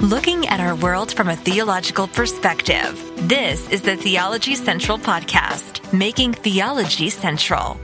looking 0.00 0.46
at 0.48 0.60
our 0.60 0.74
world 0.74 1.12
from 1.14 1.28
a 1.28 1.36
theological 1.36 2.06
perspective. 2.06 3.02
This 3.28 3.66
is 3.70 3.80
the 3.80 3.96
Theology 3.96 4.54
Central 4.54 4.98
Podcast, 4.98 5.90
making 5.90 6.34
theology 6.34 7.08
central. 7.08 7.80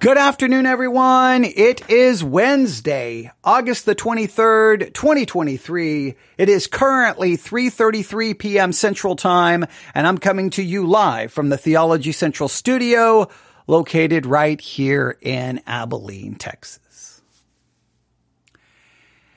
Good 0.00 0.18
afternoon, 0.18 0.66
everyone. 0.66 1.44
It 1.44 1.88
is 1.88 2.24
Wednesday, 2.24 3.30
August 3.44 3.86
the 3.86 3.94
23rd, 3.94 4.92
2023. 4.92 6.16
It 6.36 6.48
is 6.48 6.66
currently 6.66 7.36
3.33 7.36 8.36
p.m. 8.36 8.72
Central 8.72 9.14
Time, 9.14 9.64
and 9.94 10.04
I'm 10.04 10.18
coming 10.18 10.50
to 10.50 10.62
you 10.64 10.84
live 10.84 11.32
from 11.32 11.48
the 11.48 11.56
Theology 11.56 12.10
Central 12.10 12.48
studio 12.48 13.28
located 13.68 14.26
right 14.26 14.60
here 14.60 15.16
in 15.20 15.60
Abilene, 15.64 16.34
Texas. 16.34 16.81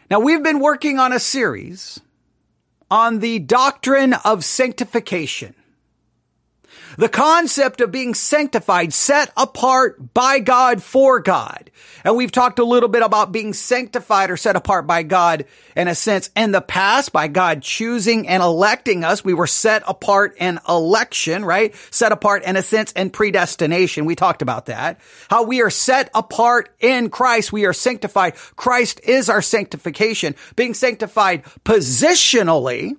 Now, 0.10 0.20
we've 0.20 0.44
been 0.44 0.60
working 0.60 1.00
on 1.00 1.12
a 1.14 1.20
series 1.20 2.00
on 2.92 3.20
the 3.20 3.40
doctrine 3.40 4.14
of 4.14 4.46
sanctification. 4.46 5.56
The 6.98 7.10
concept 7.10 7.82
of 7.82 7.92
being 7.92 8.14
sanctified, 8.14 8.94
set 8.94 9.32
apart 9.36 10.14
by 10.14 10.40
God 10.40 10.82
for 10.82 11.20
God. 11.20 11.70
And 12.04 12.16
we've 12.16 12.32
talked 12.32 12.60
a 12.60 12.66
little 12.66 12.90
bit 12.90 13.02
about 13.02 13.32
being 13.32 13.54
sanctified 13.54 14.30
or 14.30 14.38
set 14.38 14.56
apart 14.56 14.88
by 14.88 15.04
God 15.04 15.46
in 15.76 15.88
a 15.88 15.96
sense 15.96 16.30
in 16.36 16.52
the 16.52 16.62
past 16.62 17.12
by 17.12 17.28
God 17.28 17.62
choosing 17.62 18.28
and 18.28 18.42
electing 18.42 19.04
us. 19.04 19.26
We 19.26 19.34
were 19.34 19.48
set 19.48 19.84
apart 19.88 20.36
in 20.38 20.60
election, 20.70 21.44
right? 21.44 21.76
Set 21.92 22.12
apart 22.12 22.44
in 22.44 22.56
a 22.56 22.62
sense 22.62 22.92
in 22.94 23.10
predestination. 23.10 24.06
We 24.06 24.16
talked 24.16 24.42
about 24.42 24.68
that. 24.68 25.00
How 25.30 25.44
we 25.44 25.62
are 25.62 25.70
set 25.70 26.10
apart 26.14 26.76
in 26.80 27.10
Christ. 27.10 27.52
We 27.52 27.66
are 27.66 27.74
sanctified. 27.74 28.36
Christ 28.56 29.02
is 29.04 29.30
our 29.30 29.42
sanctification. 29.42 30.36
Being 30.56 30.74
sanctified 30.74 31.44
positionally 31.64 32.94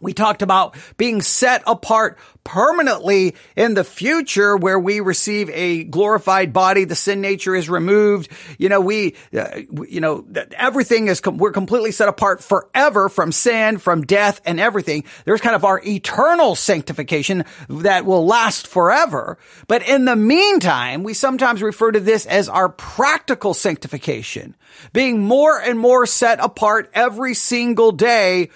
we 0.00 0.12
talked 0.14 0.42
about 0.42 0.76
being 0.96 1.22
set 1.22 1.62
apart 1.66 2.18
permanently 2.42 3.36
in 3.54 3.74
the 3.74 3.84
future 3.84 4.56
where 4.56 4.78
we 4.78 5.00
receive 5.00 5.50
a 5.50 5.84
glorified 5.84 6.52
body. 6.52 6.84
The 6.84 6.94
sin 6.94 7.20
nature 7.20 7.54
is 7.54 7.68
removed. 7.68 8.30
You 8.58 8.68
know, 8.68 8.80
we, 8.80 9.14
uh, 9.36 9.60
you 9.88 10.00
know, 10.00 10.26
everything 10.52 11.08
is, 11.08 11.20
com- 11.20 11.36
we're 11.36 11.52
completely 11.52 11.92
set 11.92 12.08
apart 12.08 12.42
forever 12.42 13.08
from 13.08 13.30
sin, 13.30 13.78
from 13.78 14.02
death 14.02 14.40
and 14.44 14.58
everything. 14.58 15.04
There's 15.24 15.40
kind 15.40 15.54
of 15.54 15.64
our 15.64 15.80
eternal 15.84 16.54
sanctification 16.54 17.44
that 17.68 18.06
will 18.06 18.26
last 18.26 18.66
forever. 18.66 19.38
But 19.68 19.86
in 19.86 20.06
the 20.06 20.16
meantime, 20.16 21.02
we 21.02 21.14
sometimes 21.14 21.62
refer 21.62 21.92
to 21.92 22.00
this 22.00 22.26
as 22.26 22.48
our 22.48 22.70
practical 22.70 23.52
sanctification, 23.54 24.56
being 24.92 25.20
more 25.20 25.60
and 25.60 25.78
more 25.78 26.06
set 26.06 26.40
apart 26.40 26.90
every 26.94 27.34
single 27.34 27.92
day 27.92 28.50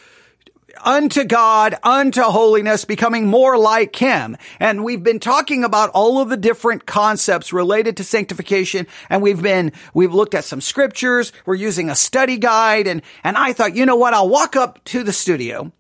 unto 0.85 1.25
God, 1.25 1.75
unto 1.83 2.23
holiness, 2.23 2.85
becoming 2.85 3.27
more 3.27 3.59
like 3.59 3.97
Him. 3.97 4.37
And 4.61 4.85
we've 4.85 5.03
been 5.03 5.21
talking 5.21 5.65
about 5.65 5.91
all 5.91 6.21
of 6.21 6.29
the 6.29 6.37
different 6.37 6.87
concepts 6.87 7.53
related 7.53 7.97
to 7.97 8.05
sanctification. 8.05 8.87
And 9.09 9.23
we've 9.23 9.43
been, 9.43 9.73
we've 9.95 10.15
looked 10.15 10.35
at 10.35 10.45
some 10.45 10.61
scriptures. 10.61 11.33
We're 11.47 11.55
using 11.55 11.91
a 11.91 11.97
study 11.97 12.37
guide. 12.37 12.87
And, 12.87 13.03
and 13.25 13.37
I 13.37 13.53
thought, 13.53 13.75
you 13.75 13.87
know 13.87 13.97
what? 13.97 14.15
I'll 14.15 14.29
walk 14.29 14.57
up 14.57 14.83
to 14.85 15.03
the 15.03 15.13
studio 15.13 15.73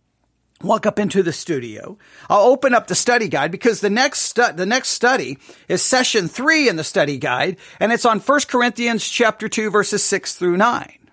walk 0.64 0.86
up 0.86 0.98
into 0.98 1.22
the 1.22 1.32
studio. 1.32 1.98
I'll 2.28 2.46
open 2.46 2.74
up 2.74 2.86
the 2.86 2.94
study 2.94 3.28
guide 3.28 3.50
because 3.50 3.80
the 3.80 3.90
next 3.90 4.20
stu- 4.20 4.52
the 4.54 4.66
next 4.66 4.90
study 4.90 5.38
is 5.68 5.82
session 5.82 6.26
3 6.26 6.68
in 6.68 6.76
the 6.76 6.84
study 6.84 7.18
guide 7.18 7.58
and 7.78 7.92
it's 7.92 8.06
on 8.06 8.18
1 8.18 8.40
Corinthians 8.48 9.06
chapter 9.06 9.48
2 9.48 9.70
verses 9.70 10.02
6 10.02 10.34
through 10.34 10.56
9. 10.56 11.03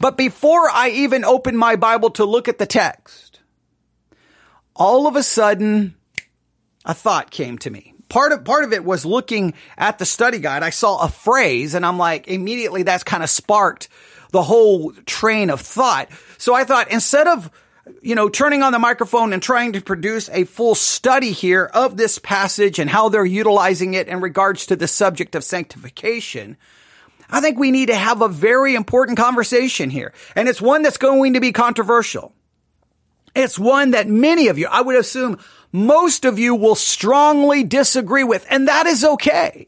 But 0.00 0.16
before 0.16 0.68
I 0.70 0.90
even 0.90 1.24
opened 1.24 1.58
my 1.58 1.76
Bible 1.76 2.10
to 2.10 2.24
look 2.24 2.48
at 2.48 2.58
the 2.58 2.66
text, 2.66 3.40
all 4.74 5.06
of 5.06 5.16
a 5.16 5.22
sudden, 5.22 5.94
a 6.84 6.94
thought 6.94 7.30
came 7.30 7.58
to 7.58 7.70
me. 7.70 7.94
Part 8.08 8.32
of, 8.32 8.44
part 8.44 8.64
of 8.64 8.72
it 8.72 8.84
was 8.84 9.06
looking 9.06 9.54
at 9.78 9.98
the 9.98 10.04
study 10.04 10.38
guide. 10.38 10.62
I 10.62 10.70
saw 10.70 11.02
a 11.02 11.08
phrase 11.08 11.74
and 11.74 11.86
I'm 11.86 11.98
like, 11.98 12.28
immediately 12.28 12.82
that's 12.82 13.04
kind 13.04 13.22
of 13.22 13.30
sparked 13.30 13.88
the 14.32 14.42
whole 14.42 14.92
train 15.06 15.50
of 15.50 15.60
thought. 15.60 16.08
So 16.38 16.54
I 16.54 16.64
thought 16.64 16.90
instead 16.90 17.26
of, 17.26 17.50
you 18.02 18.14
know, 18.14 18.28
turning 18.28 18.62
on 18.62 18.72
the 18.72 18.78
microphone 18.78 19.32
and 19.32 19.42
trying 19.42 19.72
to 19.74 19.80
produce 19.80 20.28
a 20.30 20.44
full 20.44 20.74
study 20.74 21.32
here 21.32 21.70
of 21.72 21.96
this 21.96 22.18
passage 22.18 22.78
and 22.78 22.90
how 22.90 23.08
they're 23.08 23.24
utilizing 23.24 23.94
it 23.94 24.08
in 24.08 24.20
regards 24.20 24.66
to 24.66 24.76
the 24.76 24.88
subject 24.88 25.34
of 25.34 25.44
sanctification, 25.44 26.56
I 27.32 27.40
think 27.40 27.58
we 27.58 27.70
need 27.70 27.86
to 27.86 27.96
have 27.96 28.20
a 28.20 28.28
very 28.28 28.74
important 28.74 29.16
conversation 29.16 29.88
here. 29.88 30.12
And 30.36 30.48
it's 30.48 30.60
one 30.60 30.82
that's 30.82 30.98
going 30.98 31.32
to 31.32 31.40
be 31.40 31.50
controversial. 31.50 32.34
It's 33.34 33.58
one 33.58 33.92
that 33.92 34.06
many 34.06 34.48
of 34.48 34.58
you, 34.58 34.68
I 34.70 34.82
would 34.82 34.96
assume 34.96 35.38
most 35.72 36.26
of 36.26 36.38
you 36.38 36.54
will 36.54 36.74
strongly 36.74 37.64
disagree 37.64 38.24
with, 38.24 38.46
and 38.50 38.68
that 38.68 38.86
is 38.86 39.02
okay. 39.02 39.66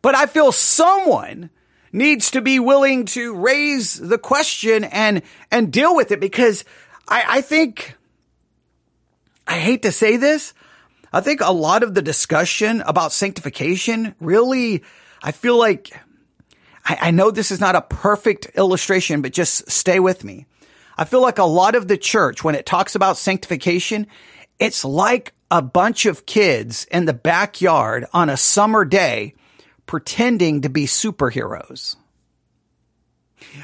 But 0.00 0.14
I 0.14 0.26
feel 0.26 0.52
someone 0.52 1.50
needs 1.92 2.30
to 2.30 2.40
be 2.40 2.60
willing 2.60 3.06
to 3.06 3.34
raise 3.34 3.98
the 3.98 4.18
question 4.18 4.84
and, 4.84 5.22
and 5.50 5.72
deal 5.72 5.96
with 5.96 6.12
it 6.12 6.20
because 6.20 6.64
I, 7.08 7.24
I 7.28 7.40
think, 7.40 7.96
I 9.48 9.58
hate 9.58 9.82
to 9.82 9.90
say 9.90 10.16
this, 10.16 10.54
I 11.12 11.22
think 11.22 11.40
a 11.40 11.50
lot 11.50 11.82
of 11.82 11.94
the 11.94 12.02
discussion 12.02 12.82
about 12.82 13.12
sanctification 13.12 14.14
really, 14.20 14.84
I 15.20 15.32
feel 15.32 15.58
like 15.58 15.90
I, 16.88 16.98
I 17.00 17.10
know 17.10 17.30
this 17.30 17.50
is 17.50 17.60
not 17.60 17.76
a 17.76 17.82
perfect 17.82 18.46
illustration, 18.56 19.20
but 19.22 19.32
just 19.32 19.70
stay 19.70 20.00
with 20.00 20.24
me. 20.24 20.46
I 20.96 21.04
feel 21.04 21.22
like 21.22 21.38
a 21.38 21.44
lot 21.44 21.76
of 21.76 21.86
the 21.86 21.98
church, 21.98 22.42
when 22.42 22.54
it 22.54 22.66
talks 22.66 22.94
about 22.94 23.18
sanctification, 23.18 24.08
it's 24.58 24.84
like 24.84 25.32
a 25.50 25.62
bunch 25.62 26.06
of 26.06 26.26
kids 26.26 26.86
in 26.90 27.04
the 27.04 27.12
backyard 27.12 28.06
on 28.12 28.28
a 28.28 28.36
summer 28.36 28.84
day 28.84 29.34
pretending 29.86 30.62
to 30.62 30.68
be 30.68 30.86
superheroes. 30.86 31.96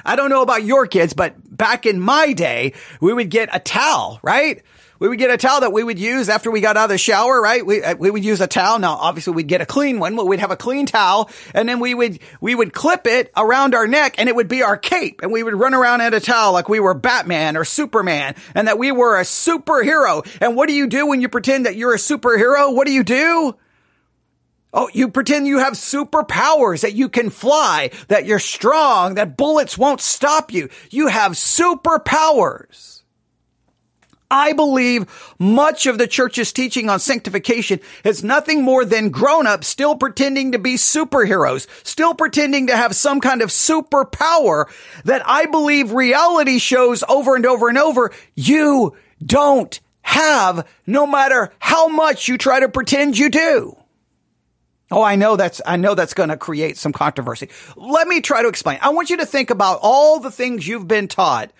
I 0.04 0.16
don't 0.16 0.30
know 0.30 0.42
about 0.42 0.64
your 0.64 0.86
kids, 0.86 1.12
but 1.12 1.34
back 1.44 1.84
in 1.84 2.00
my 2.00 2.32
day, 2.32 2.74
we 3.00 3.12
would 3.12 3.28
get 3.28 3.48
a 3.52 3.58
towel, 3.58 4.20
right? 4.22 4.62
We 4.98 5.08
would 5.08 5.18
get 5.18 5.30
a 5.30 5.36
towel 5.36 5.60
that 5.60 5.72
we 5.72 5.82
would 5.82 5.98
use 5.98 6.28
after 6.28 6.50
we 6.50 6.60
got 6.60 6.76
out 6.76 6.84
of 6.84 6.90
the 6.90 6.98
shower, 6.98 7.40
right? 7.40 7.64
We, 7.64 7.82
uh, 7.82 7.96
we 7.96 8.10
would 8.10 8.24
use 8.24 8.40
a 8.40 8.46
towel. 8.46 8.78
Now, 8.78 8.94
obviously 8.94 9.34
we'd 9.34 9.48
get 9.48 9.60
a 9.60 9.66
clean 9.66 9.98
one, 9.98 10.16
but 10.16 10.26
we'd 10.26 10.40
have 10.40 10.50
a 10.50 10.56
clean 10.56 10.86
towel 10.86 11.30
and 11.52 11.68
then 11.68 11.80
we 11.80 11.94
would, 11.94 12.18
we 12.40 12.54
would 12.54 12.72
clip 12.72 13.06
it 13.06 13.32
around 13.36 13.74
our 13.74 13.86
neck 13.86 14.14
and 14.18 14.28
it 14.28 14.36
would 14.36 14.48
be 14.48 14.62
our 14.62 14.76
cape 14.76 15.20
and 15.22 15.32
we 15.32 15.42
would 15.42 15.54
run 15.54 15.74
around 15.74 16.00
in 16.00 16.14
a 16.14 16.20
towel 16.20 16.52
like 16.52 16.68
we 16.68 16.80
were 16.80 16.94
Batman 16.94 17.56
or 17.56 17.64
Superman 17.64 18.34
and 18.54 18.68
that 18.68 18.78
we 18.78 18.92
were 18.92 19.18
a 19.18 19.24
superhero. 19.24 20.26
And 20.40 20.56
what 20.56 20.68
do 20.68 20.74
you 20.74 20.86
do 20.86 21.06
when 21.06 21.20
you 21.20 21.28
pretend 21.28 21.66
that 21.66 21.76
you're 21.76 21.94
a 21.94 21.98
superhero? 21.98 22.74
What 22.74 22.86
do 22.86 22.92
you 22.92 23.04
do? 23.04 23.56
Oh, 24.76 24.90
you 24.92 25.08
pretend 25.08 25.46
you 25.46 25.58
have 25.58 25.74
superpowers, 25.74 26.80
that 26.80 26.94
you 26.94 27.08
can 27.08 27.30
fly, 27.30 27.90
that 28.08 28.26
you're 28.26 28.40
strong, 28.40 29.14
that 29.14 29.36
bullets 29.36 29.78
won't 29.78 30.00
stop 30.00 30.52
you. 30.52 30.68
You 30.90 31.06
have 31.06 31.32
superpowers. 31.32 32.93
I 34.34 34.52
believe 34.52 35.06
much 35.38 35.86
of 35.86 35.96
the 35.96 36.08
church's 36.08 36.52
teaching 36.52 36.90
on 36.90 36.98
sanctification 36.98 37.78
is 38.02 38.24
nothing 38.24 38.64
more 38.64 38.84
than 38.84 39.10
grown-ups 39.10 39.68
still 39.68 39.94
pretending 39.94 40.50
to 40.52 40.58
be 40.58 40.74
superheroes, 40.74 41.68
still 41.86 42.14
pretending 42.14 42.66
to 42.66 42.76
have 42.76 42.96
some 42.96 43.20
kind 43.20 43.42
of 43.42 43.50
superpower 43.50 44.66
that 45.04 45.22
I 45.24 45.46
believe 45.46 45.92
reality 45.92 46.58
shows 46.58 47.04
over 47.08 47.36
and 47.36 47.46
over 47.46 47.68
and 47.68 47.78
over 47.78 48.10
you 48.34 48.96
don't 49.24 49.78
have 50.02 50.66
no 50.84 51.06
matter 51.06 51.52
how 51.60 51.86
much 51.86 52.26
you 52.26 52.36
try 52.36 52.58
to 52.58 52.68
pretend 52.68 53.16
you 53.16 53.30
do. 53.30 53.76
Oh, 54.90 55.02
I 55.02 55.14
know 55.14 55.36
that's, 55.36 55.60
I 55.64 55.76
know 55.76 55.94
that's 55.94 56.14
going 56.14 56.30
to 56.30 56.36
create 56.36 56.76
some 56.76 56.92
controversy. 56.92 57.50
Let 57.76 58.08
me 58.08 58.20
try 58.20 58.42
to 58.42 58.48
explain. 58.48 58.80
I 58.82 58.88
want 58.88 59.10
you 59.10 59.18
to 59.18 59.26
think 59.26 59.50
about 59.50 59.78
all 59.80 60.18
the 60.18 60.32
things 60.32 60.66
you've 60.66 60.88
been 60.88 61.06
taught 61.06 61.52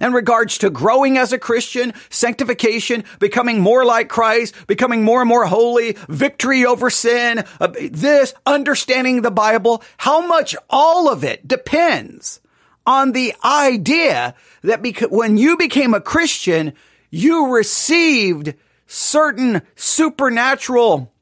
in 0.00 0.12
regards 0.12 0.58
to 0.58 0.70
growing 0.70 1.18
as 1.18 1.32
a 1.32 1.38
Christian, 1.38 1.92
sanctification, 2.10 3.04
becoming 3.18 3.60
more 3.60 3.84
like 3.84 4.08
Christ, 4.08 4.54
becoming 4.66 5.02
more 5.02 5.20
and 5.20 5.28
more 5.28 5.46
holy, 5.46 5.96
victory 6.08 6.64
over 6.64 6.90
sin, 6.90 7.44
uh, 7.60 7.68
this, 7.90 8.34
understanding 8.46 9.22
the 9.22 9.30
Bible, 9.30 9.82
how 9.96 10.26
much 10.26 10.56
all 10.70 11.08
of 11.08 11.24
it 11.24 11.46
depends 11.46 12.40
on 12.86 13.12
the 13.12 13.34
idea 13.44 14.34
that 14.62 14.82
when 15.10 15.36
you 15.36 15.56
became 15.56 15.94
a 15.94 16.00
Christian, 16.00 16.72
you 17.10 17.54
received 17.54 18.54
certain 18.86 19.62
supernatural 19.76 21.12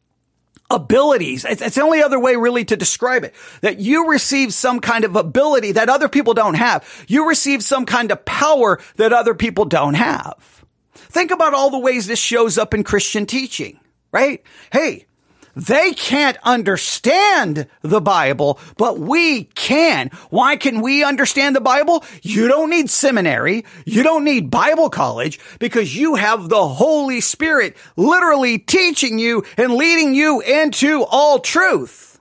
abilities. 0.70 1.44
It's, 1.44 1.74
the 1.74 1.82
only 1.82 2.02
other 2.02 2.18
way 2.18 2.36
really 2.36 2.64
to 2.66 2.76
describe 2.76 3.24
it. 3.24 3.34
That 3.60 3.78
you 3.78 4.08
receive 4.08 4.52
some 4.52 4.80
kind 4.80 5.04
of 5.04 5.16
ability 5.16 5.72
that 5.72 5.88
other 5.88 6.08
people 6.08 6.34
don't 6.34 6.54
have. 6.54 6.84
You 7.08 7.28
receive 7.28 7.62
some 7.62 7.86
kind 7.86 8.10
of 8.10 8.24
power 8.24 8.80
that 8.96 9.12
other 9.12 9.34
people 9.34 9.64
don't 9.64 9.94
have. 9.94 10.64
Think 10.94 11.30
about 11.30 11.54
all 11.54 11.70
the 11.70 11.78
ways 11.78 12.06
this 12.06 12.18
shows 12.18 12.58
up 12.58 12.74
in 12.74 12.84
Christian 12.84 13.26
teaching, 13.26 13.78
right? 14.12 14.42
Hey, 14.72 15.06
They 15.56 15.94
can't 15.94 16.36
understand 16.42 17.66
the 17.80 18.02
Bible, 18.02 18.60
but 18.76 18.98
we 18.98 19.44
can. 19.44 20.10
Why 20.28 20.56
can 20.56 20.82
we 20.82 21.02
understand 21.02 21.56
the 21.56 21.62
Bible? 21.62 22.04
You 22.20 22.46
don't 22.46 22.68
need 22.68 22.90
seminary. 22.90 23.64
You 23.86 24.02
don't 24.02 24.22
need 24.22 24.50
Bible 24.50 24.90
college 24.90 25.40
because 25.58 25.96
you 25.96 26.16
have 26.16 26.50
the 26.50 26.68
Holy 26.68 27.22
Spirit 27.22 27.74
literally 27.96 28.58
teaching 28.58 29.18
you 29.18 29.44
and 29.56 29.72
leading 29.72 30.14
you 30.14 30.42
into 30.42 31.04
all 31.04 31.38
truth. 31.38 32.20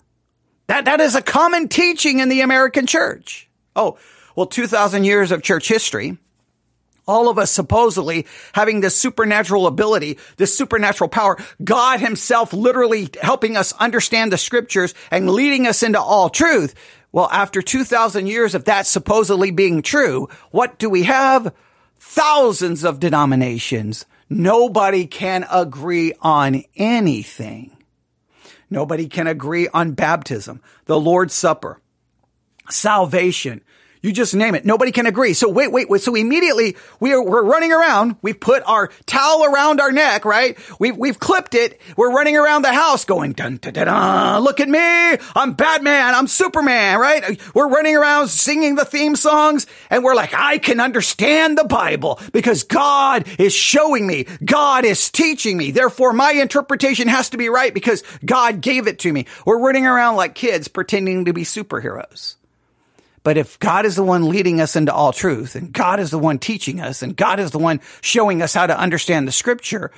That, 0.67 0.85
that 0.85 1.01
is 1.01 1.15
a 1.15 1.21
common 1.21 1.67
teaching 1.67 2.19
in 2.19 2.29
the 2.29 2.39
American 2.39 2.88
church. 2.88 3.49
Oh, 3.75 3.97
well, 4.38 4.45
2000 4.45 5.03
years 5.03 5.31
of 5.31 5.43
church 5.43 5.67
history 5.67 6.17
all 7.07 7.29
of 7.29 7.37
us 7.37 7.51
supposedly 7.51 8.25
having 8.53 8.81
this 8.81 8.95
supernatural 8.95 9.67
ability, 9.67 10.17
this 10.37 10.57
supernatural 10.57 11.09
power, 11.09 11.37
God 11.63 11.99
himself 11.99 12.53
literally 12.53 13.09
helping 13.21 13.57
us 13.57 13.73
understand 13.73 14.31
the 14.31 14.37
scriptures 14.37 14.93
and 15.11 15.29
leading 15.29 15.67
us 15.67 15.83
into 15.83 16.01
all 16.01 16.29
truth. 16.29 16.75
Well, 17.11 17.29
after 17.31 17.61
2000 17.61 18.27
years 18.27 18.55
of 18.55 18.65
that 18.65 18.87
supposedly 18.87 19.51
being 19.51 19.81
true, 19.81 20.27
what 20.51 20.79
do 20.79 20.89
we 20.89 21.03
have? 21.03 21.53
Thousands 21.99 22.83
of 22.83 22.99
denominations. 22.99 24.05
Nobody 24.29 25.07
can 25.07 25.45
agree 25.49 26.13
on 26.21 26.63
anything. 26.75 27.77
Nobody 28.69 29.07
can 29.07 29.27
agree 29.27 29.67
on 29.67 29.91
baptism, 29.91 30.61
the 30.85 30.99
Lord's 30.99 31.33
Supper, 31.33 31.79
salvation, 32.69 33.61
you 34.05 34.13
just 34.13 34.35
name 34.35 34.53
it. 34.53 34.65
Nobody 34.65 34.91
can 34.91 35.07
agree. 35.07 35.33
So 35.33 35.49
wait, 35.49 35.71
wait, 35.71 35.89
wait. 35.89 36.01
So 36.01 36.13
immediately 36.13 36.77
we 36.99 37.11
are, 37.11 37.23
we're 37.23 37.43
running 37.43 37.71
around. 37.71 38.17
We've 38.21 38.39
put 38.39 38.61
our 38.67 38.89
towel 39.07 39.45
around 39.45 39.81
our 39.81 39.91
neck, 39.91 40.25
right? 40.25 40.57
We've, 40.79 40.95
we've 40.95 41.19
clipped 41.19 41.55
it. 41.55 41.81
We're 41.97 42.13
running 42.13 42.37
around 42.37 42.61
the 42.61 42.71
house 42.71 43.03
going, 43.03 43.33
dun, 43.33 43.57
dun, 43.57 43.73
dun, 43.73 43.87
dun, 43.87 44.43
look 44.43 44.59
at 44.59 44.69
me. 44.69 45.17
I'm 45.35 45.53
Batman. 45.53 46.13
I'm 46.13 46.27
Superman, 46.27 46.99
right? 46.99 47.41
We're 47.55 47.67
running 47.67 47.95
around 47.95 48.27
singing 48.27 48.75
the 48.75 48.85
theme 48.85 49.15
songs 49.15 49.65
and 49.89 50.03
we're 50.03 50.15
like, 50.15 50.33
I 50.35 50.59
can 50.59 50.79
understand 50.79 51.57
the 51.57 51.63
Bible 51.63 52.19
because 52.31 52.63
God 52.63 53.27
is 53.39 53.53
showing 53.53 54.05
me. 54.05 54.27
God 54.43 54.85
is 54.85 55.09
teaching 55.09 55.57
me. 55.57 55.71
Therefore, 55.71 56.13
my 56.13 56.31
interpretation 56.33 57.07
has 57.07 57.31
to 57.31 57.37
be 57.37 57.49
right 57.49 57.73
because 57.73 58.03
God 58.23 58.61
gave 58.61 58.87
it 58.87 58.99
to 58.99 59.11
me. 59.11 59.25
We're 59.45 59.59
running 59.59 59.87
around 59.87 60.15
like 60.15 60.35
kids 60.35 60.67
pretending 60.67 61.25
to 61.25 61.33
be 61.33 61.41
superheroes. 61.41 62.35
But 63.25 63.38
if 63.38 63.57
God 63.57 63.88
is 63.88 63.95
the 63.95 64.04
one 64.04 64.30
leading 64.30 64.62
us 64.62 64.75
into 64.75 64.94
all 64.94 65.12
truth 65.12 65.56
and 65.56 65.74
God 65.74 66.00
is 66.00 66.12
the 66.12 66.19
one 66.19 66.38
teaching 66.38 66.80
us 66.80 67.01
and 67.01 67.18
God 67.18 67.39
is 67.39 67.50
the 67.50 67.57
one 67.57 67.81
showing 68.01 68.44
us 68.44 68.54
how 68.54 68.68
to 68.68 68.80
understand 68.80 69.27
the 69.27 69.31
scripture, 69.31 69.89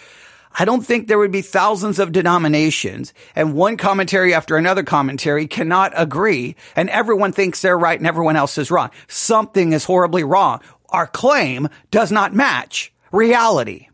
I 0.57 0.63
don't 0.63 0.79
think 0.79 1.09
there 1.09 1.19
would 1.19 1.33
be 1.33 1.41
thousands 1.41 1.99
of 1.99 2.13
denominations 2.13 3.13
and 3.35 3.53
one 3.53 3.75
commentary 3.75 4.33
after 4.33 4.55
another 4.55 4.81
commentary 4.81 5.45
cannot 5.45 5.91
agree 5.93 6.55
and 6.77 6.89
everyone 6.89 7.33
thinks 7.33 7.61
they're 7.61 7.77
right 7.77 7.99
and 7.99 8.07
everyone 8.07 8.37
else 8.37 8.57
is 8.57 8.71
wrong. 8.71 8.91
Something 9.09 9.73
is 9.73 9.83
horribly 9.83 10.23
wrong. 10.23 10.61
Our 10.87 11.05
claim 11.05 11.67
does 11.91 12.13
not 12.13 12.33
match 12.33 12.93
reality. 13.11 13.89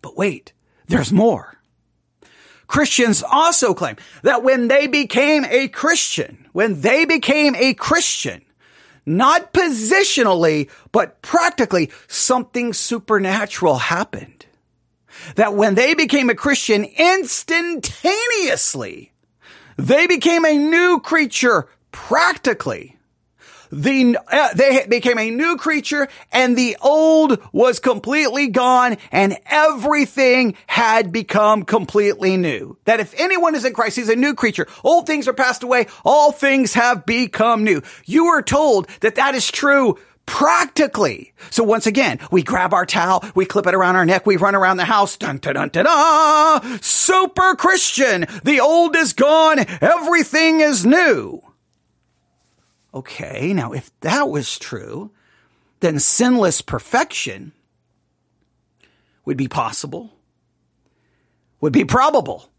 But 0.00 0.16
wait, 0.16 0.54
there's 0.86 1.12
more. 1.12 1.58
Christians 2.66 3.22
also 3.22 3.74
claim 3.74 3.96
that 4.22 4.42
when 4.42 4.68
they 4.68 4.86
became 4.86 5.44
a 5.44 5.68
Christian, 5.68 6.41
when 6.52 6.80
they 6.80 7.04
became 7.04 7.56
a 7.56 7.74
Christian, 7.74 8.42
not 9.04 9.52
positionally, 9.52 10.70
but 10.92 11.20
practically, 11.22 11.90
something 12.06 12.72
supernatural 12.72 13.78
happened. 13.78 14.46
That 15.34 15.54
when 15.54 15.74
they 15.74 15.94
became 15.94 16.30
a 16.30 16.34
Christian, 16.34 16.84
instantaneously, 16.84 19.12
they 19.76 20.06
became 20.06 20.44
a 20.44 20.56
new 20.56 21.00
creature 21.00 21.66
practically 21.90 22.96
the 23.72 24.18
uh, 24.30 24.52
they 24.54 24.86
became 24.86 25.18
a 25.18 25.30
new 25.30 25.56
creature 25.56 26.06
and 26.30 26.56
the 26.56 26.76
old 26.82 27.38
was 27.52 27.78
completely 27.78 28.48
gone 28.48 28.98
and 29.10 29.38
everything 29.46 30.54
had 30.66 31.10
become 31.10 31.64
completely 31.64 32.36
new. 32.36 32.76
That 32.84 33.00
if 33.00 33.18
anyone 33.18 33.54
is 33.54 33.64
in 33.64 33.72
Christ, 33.72 33.96
he's 33.96 34.10
a 34.10 34.16
new 34.16 34.34
creature. 34.34 34.66
Old 34.84 35.06
things 35.06 35.26
are 35.26 35.32
passed 35.32 35.62
away. 35.62 35.86
All 36.04 36.32
things 36.32 36.74
have 36.74 37.06
become 37.06 37.64
new. 37.64 37.82
You 38.04 38.26
are 38.26 38.42
told 38.42 38.88
that 39.00 39.14
that 39.14 39.34
is 39.34 39.50
true 39.50 39.98
practically. 40.26 41.32
So 41.50 41.64
once 41.64 41.86
again, 41.86 42.20
we 42.30 42.42
grab 42.42 42.74
our 42.74 42.86
towel, 42.86 43.24
we 43.34 43.44
clip 43.44 43.66
it 43.66 43.74
around 43.74 43.96
our 43.96 44.06
neck, 44.06 44.26
we 44.26 44.36
run 44.36 44.54
around 44.54 44.76
the 44.76 44.84
house, 44.84 45.16
dun 45.16 45.38
dun 45.38 45.54
dun 45.54 45.68
dun 45.70 45.84
da, 45.84 46.60
super 46.80 47.56
Christian. 47.56 48.26
The 48.44 48.60
old 48.60 48.94
is 48.96 49.14
gone, 49.14 49.64
everything 49.80 50.60
is 50.60 50.86
new. 50.86 51.42
Okay, 52.94 53.52
now 53.54 53.72
if 53.72 53.90
that 54.00 54.28
was 54.28 54.58
true, 54.58 55.10
then 55.80 55.98
sinless 55.98 56.60
perfection 56.60 57.52
would 59.24 59.36
be 59.36 59.48
possible, 59.48 60.12
would 61.60 61.72
be 61.72 61.84
probable. 61.84 62.50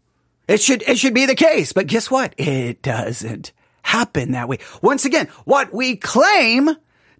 It 0.46 0.60
should, 0.60 0.82
it 0.82 0.98
should 0.98 1.14
be 1.14 1.26
the 1.26 1.34
case. 1.34 1.72
But 1.72 1.86
guess 1.86 2.10
what? 2.10 2.34
It 2.36 2.82
doesn't 2.82 3.52
happen 3.82 4.32
that 4.32 4.48
way. 4.48 4.58
Once 4.82 5.04
again, 5.04 5.28
what 5.44 5.72
we 5.72 5.96
claim 5.96 6.70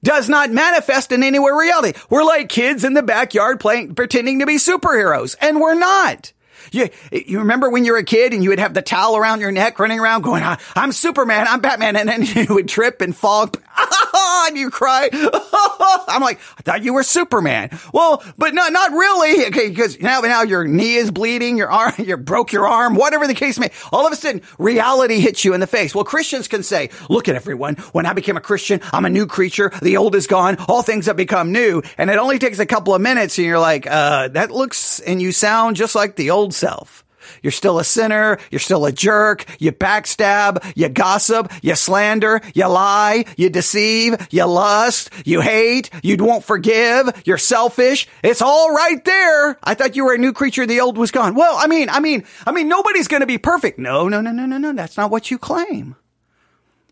does 0.02 0.28
not 0.28 0.50
manifest 0.50 1.10
in 1.10 1.22
any 1.22 1.38
way 1.38 1.50
reality. 1.50 1.99
We're 2.10 2.25
like 2.25 2.50
kids 2.50 2.84
in 2.84 2.93
the 2.93 3.02
backyard 3.02 3.58
playing, 3.58 3.94
pretending 3.94 4.40
to 4.40 4.46
be 4.46 4.56
superheroes, 4.56 5.37
and 5.40 5.60
we're 5.60 5.75
not. 5.75 6.33
You, 6.73 6.89
you 7.12 7.39
remember 7.41 7.71
when 7.71 7.85
you 7.85 7.93
were 7.93 7.99
a 7.99 8.05
kid 8.05 8.33
and 8.33 8.43
you 8.43 8.51
would 8.51 8.59
have 8.59 8.75
the 8.75 8.83
towel 8.83 9.17
around 9.17 9.41
your 9.41 9.53
neck 9.53 9.79
running 9.79 10.01
around 10.01 10.23
going, 10.23 10.43
I'm 10.75 10.93
Superman, 10.93 11.47
I'm 11.49 11.61
Batman. 11.61 11.97
And 11.97 12.09
then 12.09 12.23
you 12.49 12.55
would 12.55 12.69
trip 12.69 13.01
and 13.01 13.15
fall 13.15 13.51
and 14.15 14.56
you 14.56 14.71
cry. 14.71 15.09
I'm 16.09 16.23
like, 16.23 16.39
I 16.59 16.62
thought 16.62 16.83
you 16.83 16.95
were 16.95 17.03
Superman. 17.03 17.71
Well, 17.93 18.23
but 18.39 18.55
no, 18.55 18.69
not 18.69 18.93
really. 18.93 19.47
Okay. 19.47 19.69
Because 19.69 20.01
now, 20.01 20.21
now 20.21 20.43
your 20.43 20.67
knee 20.67 20.97
is 20.97 21.11
bleeding, 21.11 21.56
your 21.56 21.71
arm, 21.71 21.95
you 21.99 22.17
broke 22.17 22.53
your 22.53 22.67
arm, 22.67 22.95
whatever 22.95 23.27
the 23.27 23.35
case 23.35 23.59
may, 23.59 23.71
all 23.93 24.06
of 24.06 24.12
a 24.12 24.17
sudden 24.17 24.43
reality 24.59 25.21
hits 25.21 25.45
you 25.45 25.55
in 25.55 25.61
the 25.61 25.67
face. 25.67 25.95
Well, 25.95 26.05
Christians 26.05 26.49
can 26.49 26.62
say, 26.62 26.91
look 27.09 27.29
at 27.29 27.35
everyone. 27.35 27.77
When 27.93 28.06
I 28.06 28.12
became 28.12 28.37
a 28.37 28.41
Christian, 28.41 28.81
I'm 28.93 29.05
a 29.05 29.11
new 29.11 29.27
creature. 29.27 29.73
The 29.83 29.97
old 29.97 30.15
is 30.15 30.27
gone. 30.27 30.56
All 30.69 30.83
things 30.83 31.06
have 31.06 31.17
become 31.17 31.53
new. 31.53 31.83
And 31.99 32.11
it 32.11 32.19
only 32.19 32.39
takes 32.39 32.59
a 32.59 32.67
couple 32.67 32.95
of 32.95 33.01
minutes 33.01 33.39
and 33.39 33.47
you're 33.47 33.59
like, 33.59 33.87
uh, 33.87 34.29
that 34.29 34.51
looks 34.51 35.01
and 35.01 35.21
you 35.21 35.33
sound 35.33 35.77
just 35.77 35.95
like 35.95 36.17
the 36.17 36.31
old 36.31 36.44
self. 36.52 37.05
You're 37.43 37.52
still 37.52 37.79
a 37.79 37.85
sinner. 37.85 38.38
You're 38.50 38.58
still 38.58 38.85
a 38.87 38.93
jerk. 38.93 39.44
You 39.58 39.73
backstab. 39.73 40.64
You 40.76 40.88
gossip. 40.88 41.52
You 41.62 41.75
slander. 41.75 42.41
You 42.55 42.67
lie. 42.69 43.25
You 43.37 43.50
deceive. 43.50 44.29
You 44.31 44.44
lust. 44.44 45.11
You 45.25 45.41
hate. 45.41 45.91
You 46.03 46.17
won't 46.19 46.44
forgive. 46.44 47.22
You're 47.24 47.39
selfish. 47.39 48.08
It's 48.22 48.43
all 48.43 48.72
right 48.72 49.03
there. 49.05 49.58
I 49.63 49.74
thought 49.74 49.96
you 49.96 50.05
were 50.05 50.15
a 50.15 50.19
new 50.19 50.32
creature. 50.32 50.67
The 50.67 50.81
old 50.81 50.98
was 50.98 51.10
gone. 51.10 51.34
Well, 51.34 51.56
I 51.58 51.67
mean, 51.67 51.89
I 51.89 52.01
mean, 52.01 52.24
I 52.46 52.53
mean, 52.53 52.69
nobody's 52.69 53.08
going 53.08 53.20
to 53.20 53.27
be 53.27 53.39
perfect. 53.39 53.79
No, 53.79 54.08
no, 54.08 54.20
no, 54.20 54.31
no, 54.31 54.46
no, 54.46 54.58
no. 54.58 54.72
That's 54.72 54.96
not 54.96 55.10
what 55.10 55.31
you 55.31 55.39
claim. 55.39 55.96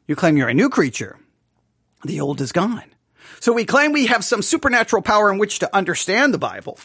You 0.06 0.16
claim 0.16 0.36
you're 0.36 0.48
a 0.48 0.54
new 0.54 0.68
creature. 0.68 1.18
The 2.04 2.20
old 2.20 2.40
is 2.40 2.52
gone. 2.52 2.82
So 3.40 3.52
we 3.52 3.64
claim 3.64 3.92
we 3.92 4.06
have 4.06 4.24
some 4.24 4.42
supernatural 4.42 5.02
power 5.02 5.32
in 5.32 5.38
which 5.38 5.60
to 5.60 5.76
understand 5.76 6.32
the 6.34 6.38
Bible. 6.38 6.78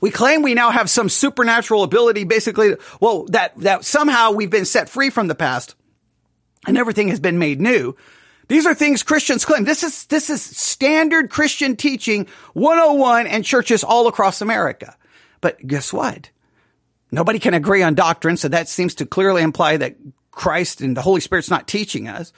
We 0.00 0.10
claim 0.10 0.42
we 0.42 0.54
now 0.54 0.70
have 0.70 0.90
some 0.90 1.08
supernatural 1.08 1.82
ability, 1.82 2.24
basically, 2.24 2.76
well, 3.00 3.24
that, 3.26 3.56
that 3.58 3.84
somehow 3.84 4.32
we've 4.32 4.50
been 4.50 4.64
set 4.64 4.88
free 4.88 5.10
from 5.10 5.28
the 5.28 5.34
past 5.34 5.74
and 6.66 6.78
everything 6.78 7.08
has 7.08 7.20
been 7.20 7.38
made 7.38 7.60
new. 7.60 7.96
These 8.48 8.66
are 8.66 8.74
things 8.74 9.02
Christians 9.02 9.44
claim. 9.44 9.64
This 9.64 9.82
is, 9.82 10.06
this 10.06 10.28
is 10.28 10.42
standard 10.42 11.30
Christian 11.30 11.76
teaching 11.76 12.26
101 12.52 13.26
and 13.26 13.44
churches 13.44 13.82
all 13.82 14.06
across 14.06 14.40
America. 14.40 14.96
But 15.40 15.64
guess 15.66 15.92
what? 15.92 16.30
Nobody 17.10 17.38
can 17.38 17.54
agree 17.54 17.82
on 17.82 17.94
doctrine. 17.94 18.36
So 18.36 18.48
that 18.48 18.68
seems 18.68 18.96
to 18.96 19.06
clearly 19.06 19.42
imply 19.42 19.76
that 19.78 19.96
Christ 20.30 20.80
and 20.80 20.96
the 20.96 21.02
Holy 21.02 21.20
Spirit's 21.20 21.50
not 21.50 21.68
teaching 21.68 22.08
us. 22.08 22.32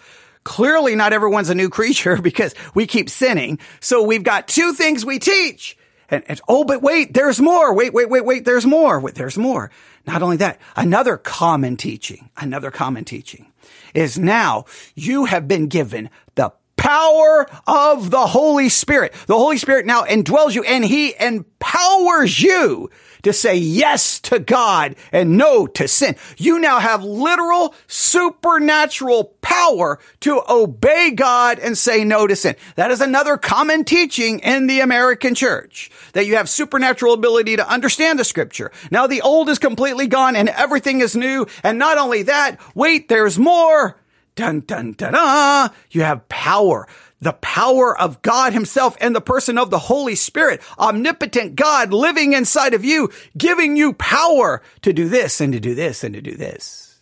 Clearly 0.45 0.95
not 0.95 1.13
everyone's 1.13 1.51
a 1.51 1.55
new 1.55 1.69
creature 1.69 2.17
because 2.23 2.55
we 2.75 2.87
keep 2.87 3.11
sinning. 3.11 3.59
So 3.81 4.03
we've 4.03 4.23
got 4.23 4.49
two 4.49 4.75
things 4.75 5.05
we 5.05 5.19
teach. 5.19 5.77
And, 6.09 6.25
and, 6.29 6.41
oh, 6.49 6.65
but 6.65 6.83
wait, 6.83 7.15
there's 7.15 7.41
more. 7.41 7.75
Wait, 7.75 7.93
wait, 7.93 8.09
wait, 8.09 8.25
wait, 8.25 8.45
there's 8.45 8.67
more. 8.67 9.01
Wait, 9.01 9.15
there's 9.15 9.37
more. 9.37 9.71
Not 10.07 10.23
only 10.23 10.37
that, 10.39 10.61
another 10.77 11.17
common 11.17 11.77
teaching, 11.77 12.31
another 12.37 12.71
common 12.71 13.05
teaching 13.05 13.53
is 13.95 14.19
now 14.19 14.65
you 14.95 15.25
have 15.25 15.49
been 15.49 15.67
given 15.67 16.11
the 16.37 16.53
power 16.87 17.49
of 17.67 18.11
the 18.11 18.29
Holy 18.29 18.69
Spirit. 18.69 19.13
The 19.27 19.37
Holy 19.37 19.59
Spirit 19.59 19.87
now 19.87 20.05
indwells 20.05 20.55
you 20.55 20.63
and 20.63 20.85
he 20.85 21.17
empowers 21.19 22.41
you 22.41 22.91
to 23.25 23.33
say 23.33 23.57
yes 23.57 24.21
to 24.21 24.39
God 24.39 24.95
and 25.11 25.37
no 25.37 25.67
to 25.67 25.89
sin. 25.89 26.15
You 26.37 26.61
now 26.61 26.79
have 26.79 27.03
literal 27.03 27.75
supernatural 27.89 29.35
power 29.41 29.99
to 30.21 30.41
obey 30.49 31.11
God 31.11 31.59
and 31.59 31.77
say 31.77 32.05
no 32.05 32.29
to 32.29 32.37
sin. 32.37 32.55
That 32.77 32.93
is 32.93 33.01
another 33.01 33.37
common 33.37 33.83
teaching 33.83 34.39
in 34.39 34.69
the 34.69 34.79
American 34.79 35.35
church 35.35 35.91
that 36.13 36.27
you 36.27 36.37
have 36.37 36.49
supernatural 36.49 37.15
ability 37.15 37.57
to 37.57 37.69
understand 37.69 38.21
the 38.21 38.25
scripture. 38.25 38.71
Now 38.93 39.09
the 39.09 39.23
old 39.23 39.49
is 39.49 39.59
completely 39.59 40.07
gone 40.07 40.37
and 40.37 40.49
everything 40.49 41.01
is 41.01 41.17
new. 41.17 41.49
And 41.65 41.81
not 41.81 41.99
only 41.99 42.23
that, 42.23 42.61
wait, 42.77 43.09
there's 43.09 43.41
more. 43.41 43.97
Dun, 44.37 44.61
dun, 44.61 44.93
dun. 44.93 45.71
You 45.91 46.03
have 46.03 46.29
power 46.29 46.87
the 47.21 47.33
power 47.33 47.99
of 47.99 48.23
God 48.23 48.53
himself 48.53 48.97
and 49.01 49.15
the 49.15 49.21
person 49.21 49.59
of 49.59 49.71
the 49.71 49.79
Holy 49.79 50.15
Spirit, 50.15 50.63
omnipotent 50.79 51.57
God 51.57 51.93
living 51.93 52.35
inside 52.35 52.75
of 52.75 52.85
you, 52.85 53.11
giving 53.37 53.77
you 53.77 53.95
power 53.95 54.63
to 54.83 54.93
do 54.93 55.09
this 55.09 55.41
and 55.41 55.53
to 55.53 55.61
do 55.61 55.75
this 55.75 56.05
and 56.05 56.15
to 56.15 56.21
do 56.21 56.37
this. 56.37 57.01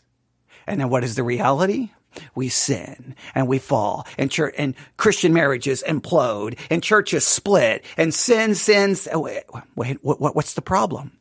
And 0.67 0.81
then 0.81 0.89
what 0.89 1.05
is 1.05 1.17
the 1.17 1.23
reality? 1.23 1.91
We 2.37 2.49
sin 2.49 3.17
and 3.35 3.49
we 3.49 3.59
fall 3.59 4.07
and 4.17 4.31
church 4.31 4.55
and 4.57 4.77
Christian 4.97 5.35
marriages 5.35 5.83
implode 5.87 6.57
and 6.71 6.81
churches 6.81 7.27
split 7.27 7.85
and 7.97 8.15
sin 8.15 8.55
sins. 8.55 9.09
Wait, 9.13 9.43
wait 9.75 9.99
what, 10.03 10.37
what's 10.37 10.55
the 10.55 10.63
problem? 10.63 11.19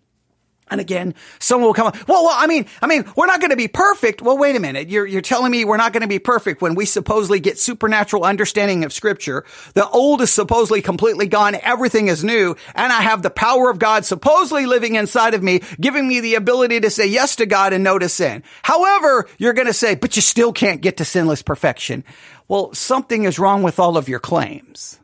And 0.72 0.80
again, 0.80 1.14
someone 1.40 1.68
will 1.68 1.74
come 1.74 1.88
up, 1.88 2.08
well, 2.08 2.24
well, 2.24 2.36
I 2.36 2.48
mean, 2.48 2.66
I 2.82 2.88
mean, 2.88 3.06
we're 3.16 3.26
not 3.26 3.42
going 3.42 3.52
to 3.52 3.58
be 3.58 3.68
perfect. 3.68 4.22
Well, 4.22 4.38
wait 4.38 4.56
a 4.56 4.60
minute. 4.60 4.90
You're, 4.90 5.06
you're 5.06 5.22
telling 5.22 5.52
me 5.52 5.66
we're 5.66 5.78
not 5.78 5.94
going 5.94 6.02
to 6.02 6.08
be 6.08 6.20
perfect 6.20 6.62
when 6.62 6.74
we 6.74 6.86
supposedly 6.86 7.40
get 7.40 7.60
supernatural 7.60 8.24
understanding 8.24 8.84
of 8.84 8.94
scripture. 8.94 9.46
The 9.74 9.88
old 9.88 10.22
is 10.22 10.32
supposedly 10.32 10.82
completely 10.82 11.28
gone. 11.28 11.56
Everything 11.56 12.08
is 12.08 12.24
new. 12.24 12.56
And 12.76 12.94
I 12.94 13.02
have 13.02 13.22
the 13.22 13.30
power 13.30 13.70
of 13.70 13.78
God 13.78 14.06
supposedly 14.06 14.66
living 14.66 14.96
inside 14.96 15.34
of 15.34 15.44
me, 15.44 15.62
giving 15.80 16.08
me 16.08 16.22
the 16.22 16.36
ability 16.36 16.80
to 16.80 16.90
say 16.90 17.08
yes 17.08 17.36
to 17.36 17.46
God 17.46 17.74
and 17.74 17.84
no 17.84 18.00
to 18.00 18.08
sin. 18.08 18.42
However, 18.64 19.28
you're 19.38 19.54
going 19.54 19.68
to 19.68 19.74
say, 19.74 19.96
but 19.96 20.16
you 20.16 20.22
still 20.22 20.54
can't 20.54 20.82
get 20.82 20.98
to 20.98 21.06
sinless 21.06 21.42
perfection. 21.42 22.06
Well, 22.48 22.74
something 22.74 23.26
is 23.26 23.38
wrong 23.38 23.64
with 23.64 23.80
all 23.80 23.98
of 23.98 24.08
your 24.08 24.20
claims. 24.20 25.00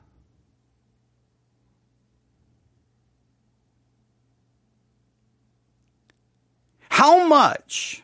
How 7.00 7.26
much 7.26 8.04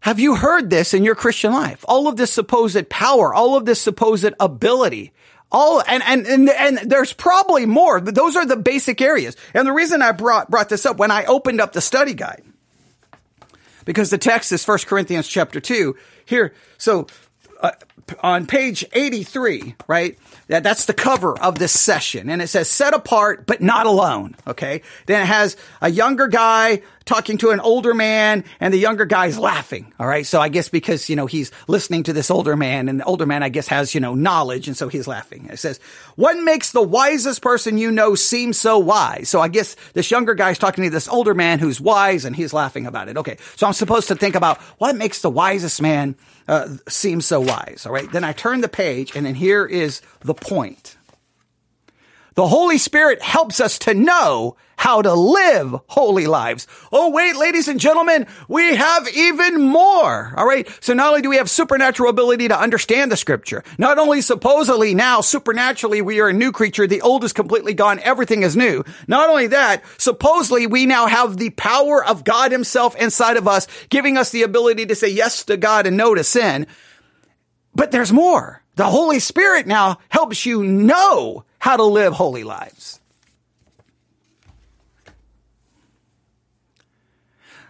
have 0.00 0.18
you 0.18 0.34
heard 0.34 0.70
this 0.70 0.92
in 0.92 1.04
your 1.04 1.14
Christian 1.14 1.52
life? 1.52 1.84
All 1.86 2.08
of 2.08 2.16
this 2.16 2.32
supposed 2.32 2.88
power, 2.88 3.32
all 3.32 3.54
of 3.54 3.64
this 3.64 3.80
supposed 3.80 4.28
ability, 4.40 5.12
all, 5.52 5.84
and, 5.86 6.02
and, 6.02 6.26
and, 6.26 6.48
and 6.48 6.78
there's 6.90 7.12
probably 7.12 7.64
more. 7.64 8.00
Those 8.00 8.34
are 8.34 8.44
the 8.44 8.56
basic 8.56 9.00
areas. 9.00 9.36
And 9.54 9.68
the 9.68 9.72
reason 9.72 10.02
I 10.02 10.10
brought, 10.10 10.50
brought 10.50 10.68
this 10.68 10.84
up 10.84 10.96
when 10.96 11.12
I 11.12 11.26
opened 11.26 11.60
up 11.60 11.74
the 11.74 11.80
study 11.80 12.12
guide, 12.12 12.42
because 13.84 14.10
the 14.10 14.18
text 14.18 14.50
is 14.50 14.66
1 14.66 14.78
Corinthians 14.78 15.28
chapter 15.28 15.60
2 15.60 15.94
here. 16.24 16.54
So, 16.76 17.06
uh, 17.60 17.70
on 18.20 18.46
page 18.46 18.84
83, 18.92 19.76
right? 19.86 20.18
That, 20.48 20.62
that's 20.62 20.84
the 20.84 20.92
cover 20.92 21.38
of 21.38 21.58
this 21.58 21.72
session. 21.72 22.28
And 22.28 22.42
it 22.42 22.48
says 22.48 22.68
set 22.68 22.94
apart, 22.94 23.46
but 23.46 23.60
not 23.60 23.86
alone. 23.86 24.36
Okay. 24.46 24.82
Then 25.06 25.22
it 25.22 25.26
has 25.26 25.56
a 25.80 25.90
younger 25.90 26.28
guy 26.28 26.82
talking 27.04 27.36
to 27.38 27.50
an 27.50 27.60
older 27.60 27.92
man 27.92 28.44
and 28.60 28.72
the 28.72 28.78
younger 28.78 29.04
guy's 29.04 29.38
laughing. 29.38 29.92
All 29.98 30.06
right. 30.06 30.26
So 30.26 30.40
I 30.40 30.48
guess 30.48 30.68
because, 30.68 31.08
you 31.10 31.16
know, 31.16 31.26
he's 31.26 31.50
listening 31.68 32.04
to 32.04 32.12
this 32.12 32.30
older 32.30 32.56
man 32.56 32.88
and 32.88 33.00
the 33.00 33.04
older 33.04 33.26
man, 33.26 33.42
I 33.42 33.50
guess, 33.50 33.68
has, 33.68 33.94
you 33.94 34.00
know, 34.00 34.14
knowledge. 34.14 34.68
And 34.68 34.76
so 34.76 34.88
he's 34.88 35.06
laughing. 35.06 35.48
It 35.50 35.58
says, 35.58 35.80
what 36.16 36.38
makes 36.38 36.72
the 36.72 36.82
wisest 36.82 37.42
person 37.42 37.78
you 37.78 37.90
know 37.90 38.14
seem 38.14 38.52
so 38.52 38.78
wise? 38.78 39.28
So 39.28 39.40
I 39.40 39.48
guess 39.48 39.76
this 39.92 40.10
younger 40.10 40.34
guy's 40.34 40.58
talking 40.58 40.84
to 40.84 40.90
this 40.90 41.08
older 41.08 41.34
man 41.34 41.58
who's 41.58 41.80
wise 41.80 42.24
and 42.24 42.34
he's 42.34 42.52
laughing 42.52 42.86
about 42.86 43.08
it. 43.08 43.18
Okay. 43.18 43.36
So 43.56 43.66
I'm 43.66 43.72
supposed 43.74 44.08
to 44.08 44.14
think 44.14 44.34
about 44.34 44.58
what 44.78 44.96
makes 44.96 45.20
the 45.20 45.30
wisest 45.30 45.82
man 45.82 46.16
uh, 46.48 46.68
seem 46.88 47.20
so 47.20 47.40
wise. 47.40 47.84
All 47.86 47.92
right. 47.92 48.10
Then 48.10 48.24
I 48.24 48.32
turn 48.32 48.60
the 48.60 48.68
page 48.68 49.14
and 49.14 49.26
then 49.26 49.34
here 49.34 49.66
is 49.66 50.00
the 50.20 50.33
point. 50.34 50.96
The 52.34 52.48
Holy 52.48 52.78
Spirit 52.78 53.22
helps 53.22 53.60
us 53.60 53.78
to 53.80 53.94
know 53.94 54.56
how 54.76 55.00
to 55.00 55.14
live 55.14 55.76
holy 55.86 56.26
lives. 56.26 56.66
Oh, 56.92 57.10
wait, 57.10 57.36
ladies 57.36 57.68
and 57.68 57.78
gentlemen, 57.78 58.26
we 58.48 58.74
have 58.74 59.08
even 59.08 59.62
more. 59.62 60.34
All 60.36 60.44
right. 60.44 60.68
So 60.80 60.94
not 60.94 61.08
only 61.08 61.22
do 61.22 61.30
we 61.30 61.36
have 61.36 61.48
supernatural 61.48 62.10
ability 62.10 62.48
to 62.48 62.58
understand 62.58 63.12
the 63.12 63.16
scripture, 63.16 63.62
not 63.78 63.98
only 63.98 64.20
supposedly 64.20 64.94
now 64.94 65.20
supernaturally 65.20 66.02
we 66.02 66.20
are 66.20 66.28
a 66.28 66.32
new 66.32 66.50
creature. 66.50 66.88
The 66.88 67.02
old 67.02 67.22
is 67.22 67.32
completely 67.32 67.72
gone. 67.72 68.00
Everything 68.00 68.42
is 68.42 68.56
new. 68.56 68.84
Not 69.06 69.30
only 69.30 69.46
that, 69.48 69.84
supposedly 69.96 70.66
we 70.66 70.86
now 70.86 71.06
have 71.06 71.36
the 71.36 71.50
power 71.50 72.04
of 72.04 72.24
God 72.24 72.50
himself 72.50 72.96
inside 72.96 73.36
of 73.36 73.46
us, 73.46 73.68
giving 73.90 74.18
us 74.18 74.30
the 74.30 74.42
ability 74.42 74.86
to 74.86 74.96
say 74.96 75.08
yes 75.08 75.44
to 75.44 75.56
God 75.56 75.86
and 75.86 75.96
no 75.96 76.16
to 76.16 76.24
sin. 76.24 76.66
But 77.76 77.92
there's 77.92 78.12
more. 78.12 78.63
The 78.76 78.86
Holy 78.86 79.20
Spirit 79.20 79.66
now 79.66 79.98
helps 80.08 80.44
you 80.44 80.64
know 80.64 81.44
how 81.58 81.76
to 81.76 81.84
live 81.84 82.12
holy 82.12 82.44
lives. 82.44 83.00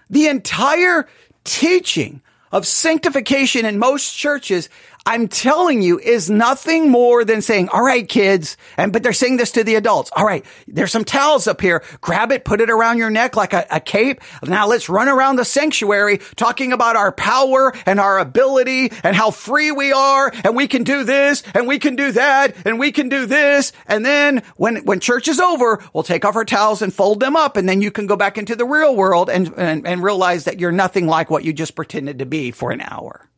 The 0.09 0.29
entire 0.29 1.09
teaching 1.45 2.23
of 2.53 2.67
sanctification 2.67 3.67
in 3.67 3.79
most 3.79 4.17
churches 4.17 4.69
I'm 5.07 5.29
telling 5.29 5.83
you 5.83 5.99
is 5.99 6.31
nothing 6.31 6.91
more 6.91 7.27
than 7.27 7.43
saying, 7.43 7.69
all 7.69 7.85
right, 7.85 8.09
kids. 8.09 8.57
And, 8.79 8.91
but 8.91 9.03
they're 9.03 9.13
saying 9.13 9.37
this 9.37 9.53
to 9.53 9.63
the 9.63 9.75
adults. 9.75 10.11
All 10.17 10.25
right. 10.25 10.47
There's 10.67 10.93
some 10.93 11.05
towels 11.05 11.47
up 11.47 11.61
here. 11.61 11.83
Grab 12.01 12.33
it, 12.33 12.47
put 12.47 12.63
it 12.63 12.71
around 12.71 12.97
your 12.97 13.11
neck 13.11 13.37
like 13.37 13.53
a, 13.53 13.67
a 13.71 13.81
cape. 13.81 14.23
Now 14.43 14.67
let's 14.67 14.89
run 14.89 15.11
around 15.11 15.37
the 15.37 15.45
sanctuary 15.45 16.21
talking 16.37 16.73
about 16.73 16.97
our 16.97 17.13
power 17.13 17.75
and 17.85 18.01
our 18.01 18.19
ability 18.19 18.93
and 19.03 19.15
how 19.15 19.31
free 19.31 19.71
we 19.71 19.93
are. 19.93 20.33
And 20.43 20.57
we 20.57 20.69
can 20.69 20.85
do 20.85 21.05
this 21.05 21.43
and 21.55 21.69
we 21.69 21.79
can 21.79 21.97
do 21.97 22.13
that 22.13 22.55
and 22.65 22.79
we 22.79 22.91
can 22.91 23.11
do 23.11 23.27
this. 23.27 23.73
And 23.87 24.07
then 24.07 24.43
when, 24.57 24.87
when 24.87 25.01
church 25.01 25.29
is 25.29 25.39
over, 25.39 25.85
we'll 25.93 26.03
take 26.03 26.25
off 26.25 26.37
our 26.37 26.47
towels 26.47 26.81
and 26.81 26.95
fold 26.95 27.21
them 27.21 27.37
up. 27.37 27.59
And 27.59 27.69
then 27.69 27.83
you 27.83 27.91
can 27.91 28.07
go 28.07 28.17
back 28.17 28.39
into 28.39 28.57
the 28.57 28.65
real 28.65 28.97
world 28.97 29.29
and, 29.29 29.53
and, 29.59 29.87
and 29.87 30.03
realize 30.03 30.45
that 30.45 30.61
you're 30.61 30.73
nothing 30.73 31.07
like 31.07 31.29
what 31.29 31.45
you 31.45 31.53
just 31.53 31.75
pretended 31.75 32.21
to 32.21 32.27
be 32.27 32.53
for 32.53 32.71
an 32.71 32.81
hour. 32.81 33.29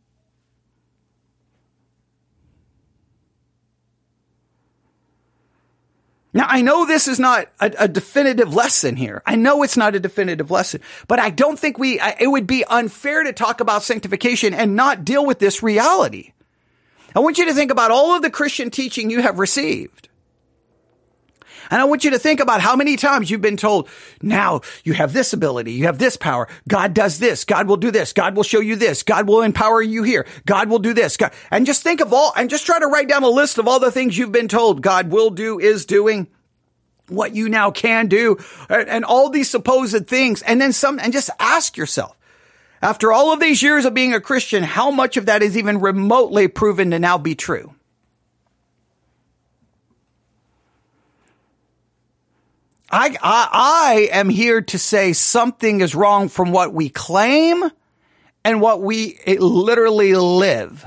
Now, 6.37 6.47
I 6.49 6.61
know 6.61 6.85
this 6.85 7.09
is 7.09 7.19
not 7.19 7.49
a, 7.61 7.73
a, 7.78 7.88
definitive 7.88 8.52
lesson 8.52 8.95
here. 8.95 9.23
I 9.25 9.37
know 9.37 9.62
it's 9.62 9.76
not 9.78 9.95
a 9.95 10.00
definitive 10.00 10.50
lesson, 10.50 10.83
but 11.09 11.19
I 11.19 11.31
don't 11.31 11.59
think 11.59 11.78
we, 11.78 11.99
it 11.99 12.31
would 12.31 12.47
be 12.47 12.62
unfair 12.64 13.25
to 13.25 13.33
talk 13.33 13.61
about 13.61 13.83
sanctification 13.83 14.52
and 14.52 14.76
not 14.76 15.02
deal 15.02 15.25
with 15.25 15.38
this 15.38 15.62
reality. 15.62 16.35
I 17.14 17.21
want 17.21 17.38
you 17.38 17.47
to 17.47 17.55
think 17.55 17.71
about 17.71 17.90
all 17.90 18.14
of 18.14 18.21
the 18.21 18.28
Christian 18.28 18.71
teaching 18.71 19.09
you 19.09 19.23
have 19.23 19.38
received. 19.38 20.11
And 21.71 21.81
I 21.81 21.85
want 21.85 22.05
you 22.05 22.11
to 22.11 22.19
think 22.19 22.41
about 22.41 22.61
how 22.61 22.77
many 22.77 22.97
times 22.97 23.31
you've 23.31 23.41
been 23.41 23.57
told, 23.57 23.89
now 24.23 24.61
you 24.85 24.93
have 24.95 25.13
this 25.13 25.33
ability, 25.33 25.73
you 25.73 25.85
have 25.87 25.99
this 25.99 26.17
power. 26.17 26.49
God 26.69 26.95
does 26.95 27.19
this. 27.19 27.45
God 27.45 27.69
will 27.69 27.77
do 27.77 27.91
this. 27.91 28.13
God 28.13 28.37
will 28.37 28.43
show 28.43 28.61
you 28.61 28.77
this. 28.77 29.03
God 29.03 29.29
will 29.29 29.43
empower 29.43 29.83
you 29.83 30.03
here. 30.03 30.27
God 30.45 30.69
will 30.69 30.79
do 30.79 30.95
this. 30.95 31.17
God, 31.17 31.33
and 31.51 31.67
just 31.67 31.83
think 31.83 32.01
of 32.01 32.13
all, 32.13 32.33
and 32.37 32.51
just 32.51 32.67
try 32.67 32.79
to 32.79 32.87
write 32.87 33.09
down 33.09 33.23
a 33.23 33.29
list 33.29 33.59
of 33.59 33.69
all 33.69 33.81
the 33.81 33.91
things 33.91 34.17
you've 34.17 34.33
been 34.33 34.49
told 34.49 34.83
God 34.83 35.11
will 35.11 35.31
do, 35.31 35.59
is 35.59 35.87
doing, 35.87 36.29
what 37.09 37.35
you 37.35 37.49
now 37.49 37.71
can 37.71 38.09
do, 38.09 38.37
and 38.69 39.05
all 39.05 39.29
these 39.29 39.49
supposed 39.49 40.09
things. 40.09 40.43
And 40.43 40.61
then 40.61 40.73
some, 40.73 40.99
and 40.99 41.13
just 41.13 41.31
ask 41.39 41.77
yourself, 41.77 42.19
after 42.83 43.13
all 43.13 43.33
of 43.33 43.41
these 43.41 43.63
years 43.63 43.85
of 43.85 43.95
being 43.95 44.13
a 44.13 44.21
Christian, 44.21 44.63
how 44.63 44.91
much 44.91 45.17
of 45.17 45.27
that 45.27 45.43
is 45.43 45.57
even 45.57 45.81
remotely 45.81 46.49
proven 46.49 46.91
to 46.91 46.99
now 46.99 47.17
be 47.17 47.35
true? 47.35 47.75
I, 52.90 53.16
I, 53.21 53.49
I 53.52 54.09
am 54.12 54.28
here 54.28 54.61
to 54.62 54.78
say 54.78 55.12
something 55.12 55.81
is 55.81 55.95
wrong 55.95 56.28
from 56.28 56.52
what 56.52 56.73
we 56.73 56.88
claim 56.88 57.64
and 58.45 58.61
what 58.61 58.81
we 58.81 59.19
literally 59.26 60.14
live. 60.14 60.87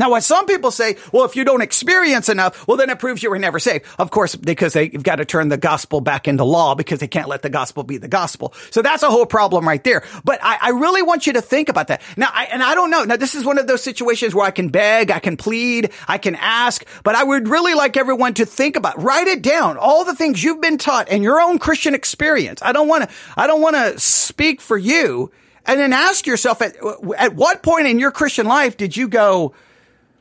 Now, 0.00 0.08
what 0.08 0.24
some 0.24 0.46
people 0.46 0.70
say, 0.70 0.96
well, 1.12 1.26
if 1.26 1.36
you 1.36 1.44
don't 1.44 1.60
experience 1.60 2.30
enough, 2.30 2.66
well, 2.66 2.78
then 2.78 2.88
it 2.88 2.98
proves 2.98 3.22
you 3.22 3.28
were 3.28 3.38
never 3.38 3.58
saved. 3.58 3.84
Of 3.98 4.10
course, 4.10 4.34
because 4.34 4.72
they've 4.72 5.02
got 5.02 5.16
to 5.16 5.26
turn 5.26 5.50
the 5.50 5.58
gospel 5.58 6.00
back 6.00 6.26
into 6.26 6.42
law 6.42 6.74
because 6.74 7.00
they 7.00 7.06
can't 7.06 7.28
let 7.28 7.42
the 7.42 7.50
gospel 7.50 7.82
be 7.82 7.98
the 7.98 8.08
gospel. 8.08 8.54
So 8.70 8.80
that's 8.80 9.02
a 9.02 9.10
whole 9.10 9.26
problem 9.26 9.68
right 9.68 9.84
there. 9.84 10.02
But 10.24 10.40
I, 10.42 10.56
I 10.62 10.70
really 10.70 11.02
want 11.02 11.26
you 11.26 11.34
to 11.34 11.42
think 11.42 11.68
about 11.68 11.88
that. 11.88 12.00
Now, 12.16 12.30
I, 12.32 12.46
and 12.46 12.62
I 12.62 12.74
don't 12.74 12.90
know. 12.90 13.04
Now, 13.04 13.16
this 13.16 13.34
is 13.34 13.44
one 13.44 13.58
of 13.58 13.66
those 13.66 13.82
situations 13.82 14.34
where 14.34 14.46
I 14.46 14.52
can 14.52 14.70
beg, 14.70 15.10
I 15.10 15.18
can 15.18 15.36
plead, 15.36 15.92
I 16.08 16.16
can 16.16 16.34
ask, 16.34 16.82
but 17.04 17.14
I 17.14 17.22
would 17.22 17.46
really 17.46 17.74
like 17.74 17.98
everyone 17.98 18.32
to 18.34 18.46
think 18.46 18.76
about, 18.76 19.02
write 19.02 19.26
it 19.26 19.42
down, 19.42 19.76
all 19.76 20.06
the 20.06 20.16
things 20.16 20.42
you've 20.42 20.62
been 20.62 20.78
taught 20.78 21.10
in 21.10 21.22
your 21.22 21.38
own 21.38 21.58
Christian 21.58 21.94
experience. 21.94 22.62
I 22.62 22.72
don't 22.72 22.88
want 22.88 23.04
to, 23.04 23.14
I 23.36 23.46
don't 23.46 23.60
want 23.60 23.76
to 23.76 24.00
speak 24.00 24.62
for 24.62 24.78
you 24.78 25.30
And 25.66 25.78
then 25.78 25.92
ask 25.92 26.26
yourself 26.26 26.62
at, 26.62 26.76
at 27.18 27.34
what 27.34 27.62
point 27.62 27.86
in 27.86 27.98
your 27.98 28.10
Christian 28.10 28.46
life 28.46 28.76
did 28.76 28.96
you 28.96 29.08
go 29.08 29.54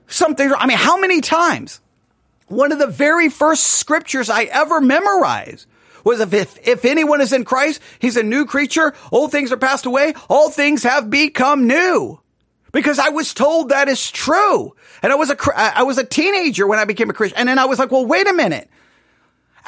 something? 0.09 0.51
I 0.53 0.65
mean, 0.65 0.77
how 0.77 0.99
many 0.99 1.21
times? 1.21 1.79
One 2.47 2.71
of 2.71 2.79
the 2.79 2.87
very 2.87 3.29
first 3.29 3.63
scriptures 3.63 4.29
I 4.29 4.43
ever 4.45 4.81
memorized 4.81 5.67
was 6.03 6.19
if, 6.19 6.67
if 6.67 6.85
anyone 6.85 7.21
is 7.21 7.33
in 7.33 7.45
Christ, 7.45 7.81
he's 7.99 8.17
a 8.17 8.23
new 8.23 8.45
creature. 8.45 8.93
Old 9.11 9.31
things 9.31 9.51
are 9.51 9.57
passed 9.57 9.85
away. 9.85 10.13
All 10.29 10.49
things 10.49 10.83
have 10.83 11.09
become 11.09 11.67
new. 11.67 12.19
Because 12.71 12.99
I 12.99 13.09
was 13.09 13.33
told 13.33 13.69
that 13.69 13.87
is 13.87 14.11
true. 14.11 14.75
And 15.01 15.11
I 15.11 15.15
was 15.15 15.29
a, 15.29 15.37
I 15.55 15.83
was 15.83 15.97
a 15.97 16.03
teenager 16.03 16.67
when 16.67 16.79
I 16.79 16.85
became 16.85 17.09
a 17.09 17.13
Christian. 17.13 17.39
And 17.39 17.49
then 17.49 17.59
I 17.59 17.65
was 17.65 17.79
like, 17.79 17.91
well, 17.91 18.05
wait 18.05 18.27
a 18.27 18.33
minute. 18.33 18.69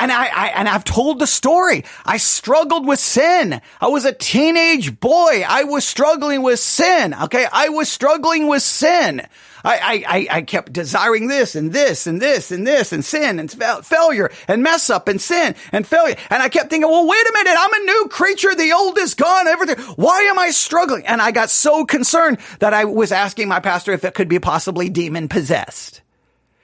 And 0.02 0.12
I, 0.12 0.26
I, 0.26 0.48
and 0.56 0.68
I've 0.68 0.84
told 0.84 1.20
the 1.20 1.28
story. 1.28 1.86
I 2.04 2.18
struggled 2.18 2.88
with 2.88 2.98
sin. 2.98 3.62
I 3.80 3.88
was 3.88 4.04
a 4.04 4.12
teenage 4.12 5.00
boy. 5.00 5.46
I 5.48 5.66
was 5.66 5.88
struggling 5.88 6.42
with 6.42 6.60
sin. 6.60 7.14
Okay. 7.14 7.46
I 7.52 7.70
was 7.70 7.88
struggling 7.88 8.48
with 8.48 8.64
sin. 8.64 9.22
I, 9.64 10.04
I, 10.08 10.38
I 10.38 10.42
kept 10.42 10.74
desiring 10.74 11.28
this 11.28 11.54
and 11.54 11.72
this 11.72 12.08
and 12.08 12.20
this 12.20 12.50
and 12.50 12.66
this 12.66 12.92
and 12.92 13.06
sin 13.06 13.38
and 13.38 13.52
failure 13.86 14.32
and 14.48 14.64
mess 14.64 14.90
up 14.90 15.08
and 15.08 15.22
sin 15.22 15.54
and 15.72 15.86
failure. 15.86 16.16
And 16.32 16.42
I 16.42 16.50
kept 16.50 16.72
thinking, 16.72 16.90
well, 16.90 17.08
wait 17.08 17.22
a 17.22 17.34
minute. 17.36 17.56
I'm 17.60 17.74
a 17.74 17.86
new 17.86 18.08
creature. 18.10 18.56
The 18.56 18.74
old 18.74 18.98
is 18.98 19.14
gone. 19.14 19.46
Everything. 19.46 19.78
Why 19.98 20.22
am 20.22 20.40
I 20.40 20.50
struggling? 20.50 21.06
And 21.06 21.22
I 21.22 21.30
got 21.30 21.52
so 21.52 21.86
concerned 21.86 22.40
that 22.58 22.74
I 22.74 22.86
was 22.86 23.12
asking 23.12 23.50
my 23.50 23.60
pastor 23.60 23.92
if 23.92 24.04
it 24.04 24.16
could 24.16 24.30
be 24.30 24.40
possibly 24.40 24.90
demon 24.90 25.30
possessed. 25.30 26.02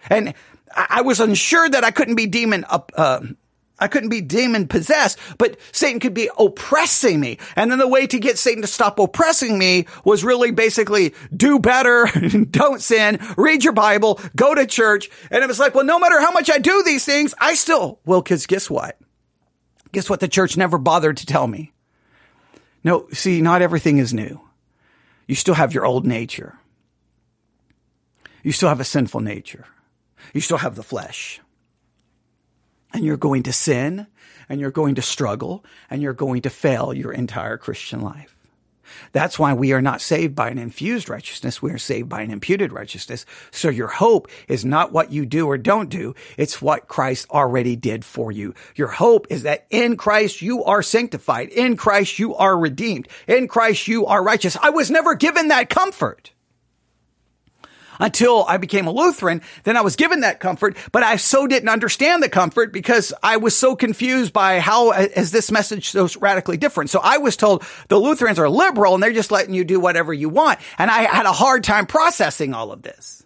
And 0.10 0.34
I 0.76 1.02
was 1.02 1.20
unsure 1.20 1.70
that 1.70 1.84
I 1.84 1.92
couldn't 1.92 2.16
be 2.16 2.28
demon 2.28 2.66
up, 2.70 2.92
uh, 2.96 3.22
I 3.80 3.88
couldn't 3.88 4.10
be 4.10 4.22
demon 4.22 4.68
possessed, 4.68 5.20
but 5.38 5.58
Satan 5.72 6.00
could 6.00 6.14
be 6.14 6.30
oppressing 6.38 7.20
me. 7.20 7.38
And 7.56 7.72
then 7.72 7.78
the 7.78 7.88
way 7.88 8.08
to 8.08 8.20
get 8.20 8.40
Satan 8.40 8.62
to 8.64 8.68
stop 8.68 8.98
oppressing 8.98 9.58
me 9.58 9.86
was 10.04 10.24
really 10.24 10.52
basically 10.52 11.14
do 11.36 11.60
better, 11.60 12.08
don't 12.50 12.82
sin, 12.82 13.20
read 13.38 13.64
your 13.64 13.74
Bible, 13.74 14.20
go 14.36 14.56
to 14.56 14.66
church. 14.66 15.10
And 15.30 15.44
it 15.44 15.48
was 15.48 15.60
like, 15.60 15.76
well, 15.76 15.86
no 15.86 16.00
matter 16.00 16.20
how 16.20 16.32
much 16.32 16.50
I 16.50 16.58
do 16.58 16.84
these 16.84 17.06
things, 17.06 17.36
I 17.40 17.54
still, 17.56 18.00
well, 18.06 18.22
cause 18.22 18.48
guess 18.48 18.70
what? 18.70 18.98
Guess 19.92 20.10
what? 20.10 20.20
The 20.20 20.28
church 20.28 20.58
never 20.58 20.78
bothered 20.78 21.18
to 21.18 21.26
tell 21.26 21.48
me. 21.48 21.74
No, 22.84 23.08
see, 23.12 23.42
not 23.42 23.62
everything 23.62 23.98
is 24.00 24.14
new. 24.14 24.42
You 25.28 25.36
still 25.36 25.56
have 25.56 25.74
your 25.74 25.86
old 25.86 26.06
nature. 26.06 26.58
You 28.44 28.52
still 28.52 28.70
have 28.70 28.80
a 28.80 28.86
sinful 28.86 29.22
nature. 29.22 29.66
You 30.34 30.42
still 30.42 30.58
have 30.58 30.76
the 30.76 30.84
flesh. 30.84 31.40
And 32.94 33.04
you're 33.04 33.18
going 33.18 33.44
to 33.44 33.54
sin 33.54 34.08
and 34.50 34.60
you're 34.60 34.72
going 34.72 34.96
to 34.96 35.02
struggle 35.02 35.64
and 35.90 36.02
you're 36.02 36.14
going 36.14 36.44
to 36.44 36.50
fail 36.50 36.94
your 36.94 37.12
entire 37.12 37.58
Christian 37.58 38.02
life. 38.02 38.38
That's 39.12 39.38
why 39.38 39.54
we 39.54 39.74
are 39.74 39.82
not 39.82 40.02
saved 40.02 40.36
by 40.36 40.50
an 40.50 40.58
infused 40.58 41.10
righteousness. 41.10 41.62
We 41.62 41.72
are 41.72 41.78
saved 41.78 42.10
by 42.10 42.22
an 42.22 42.32
imputed 42.32 42.72
righteousness. 42.72 43.26
So 43.52 43.70
your 43.70 43.88
hope 43.88 44.30
is 44.48 44.66
not 44.66 44.92
what 44.92 45.12
you 45.12 45.26
do 45.26 45.48
or 45.48 45.58
don't 45.58 45.90
do. 45.90 46.16
It's 46.38 46.62
what 46.62 46.88
Christ 46.88 47.28
already 47.30 47.76
did 47.76 48.06
for 48.06 48.32
you. 48.32 48.54
Your 48.76 48.88
hope 48.88 49.28
is 49.30 49.44
that 49.44 49.68
in 49.70 49.98
Christ 49.98 50.42
you 50.42 50.64
are 50.64 50.82
sanctified. 50.82 51.50
In 51.50 51.78
Christ 51.78 52.20
you 52.20 52.36
are 52.36 52.58
redeemed. 52.58 53.08
In 53.28 53.48
Christ 53.48 53.88
you 53.88 54.06
are 54.06 54.24
righteous. 54.24 54.58
I 54.62 54.70
was 54.70 54.90
never 54.92 55.16
given 55.16 55.50
that 55.50 55.70
comfort 55.70 56.32
until 58.00 58.46
I 58.46 58.58
became 58.58 58.88
a 58.88 58.92
Lutheran. 58.92 59.42
Then 59.64 59.78
I 59.78 59.82
was 59.82 59.96
given 59.96 60.22
that 60.22 60.40
comfort, 60.40 60.78
but 60.92 61.04
I 61.04 61.18
so 61.18 61.48
didn't 61.48 61.70
understand 61.70 62.24
the 62.24 62.30
comfort 62.30 62.72
because 62.72 63.14
I 63.24 63.38
was 63.38 63.56
so 63.56 63.76
confused 63.76 64.34
by 64.34 64.60
how 64.60 64.92
is 64.92 65.32
this 65.32 65.52
message 65.52 65.90
so 65.90 66.08
radically 66.20 66.58
different. 66.58 66.90
So 66.90 67.00
I 67.02 67.18
was 67.18 67.38
told 67.38 67.64
the 67.88 68.00
Lutherans 68.00 68.40
are 68.40 68.50
liberal 68.50 68.94
and 68.94 69.04
they're 69.04 69.14
just 69.14 69.32
letting 69.32 69.54
you 69.54 69.64
do 69.64 69.80
whatever 69.80 70.14
you 70.14 70.30
want. 70.30 70.60
And 70.78 70.90
I 70.90 71.04
had 71.04 71.26
a 71.26 71.32
hard 71.32 71.64
time 71.64 71.86
processing 71.86 72.54
all 72.54 72.72
of 72.72 72.82
this 72.82 73.26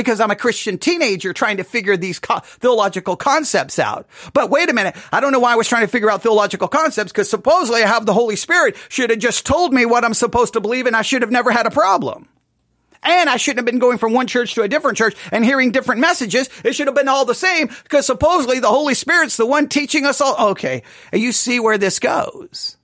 because 0.00 0.18
I'm 0.18 0.30
a 0.30 0.36
Christian 0.36 0.78
teenager 0.78 1.34
trying 1.34 1.58
to 1.58 1.64
figure 1.64 1.94
these 1.94 2.18
co- 2.18 2.40
theological 2.40 3.16
concepts 3.16 3.78
out. 3.78 4.08
But 4.32 4.48
wait 4.48 4.70
a 4.70 4.72
minute. 4.72 4.96
I 5.12 5.20
don't 5.20 5.30
know 5.30 5.40
why 5.40 5.52
I 5.52 5.56
was 5.56 5.68
trying 5.68 5.82
to 5.82 5.88
figure 5.88 6.10
out 6.10 6.22
theological 6.22 6.68
concepts 6.68 7.12
because 7.12 7.28
supposedly 7.28 7.82
I 7.82 7.86
have 7.86 8.06
the 8.06 8.14
Holy 8.14 8.36
Spirit 8.36 8.76
should 8.88 9.10
have 9.10 9.18
just 9.18 9.44
told 9.44 9.74
me 9.74 9.84
what 9.84 10.02
I'm 10.02 10.14
supposed 10.14 10.54
to 10.54 10.60
believe 10.60 10.86
and 10.86 10.96
I 10.96 11.02
should 11.02 11.20
have 11.20 11.30
never 11.30 11.50
had 11.50 11.66
a 11.66 11.70
problem. 11.70 12.29
And 13.02 13.30
I 13.30 13.36
shouldn't 13.36 13.58
have 13.58 13.66
been 13.66 13.78
going 13.78 13.98
from 13.98 14.12
one 14.12 14.26
church 14.26 14.54
to 14.54 14.62
a 14.62 14.68
different 14.68 14.98
church 14.98 15.16
and 15.32 15.44
hearing 15.44 15.70
different 15.70 16.00
messages. 16.00 16.50
It 16.64 16.74
should 16.74 16.86
have 16.86 16.96
been 16.96 17.08
all 17.08 17.24
the 17.24 17.34
same 17.34 17.68
because 17.82 18.06
supposedly 18.06 18.60
the 18.60 18.68
Holy 18.68 18.94
Spirit's 18.94 19.36
the 19.36 19.46
one 19.46 19.68
teaching 19.68 20.04
us 20.04 20.20
all. 20.20 20.50
Okay. 20.50 20.82
And 21.12 21.22
You 21.22 21.32
see 21.32 21.60
where 21.60 21.78
this 21.78 21.98
goes. 21.98 22.76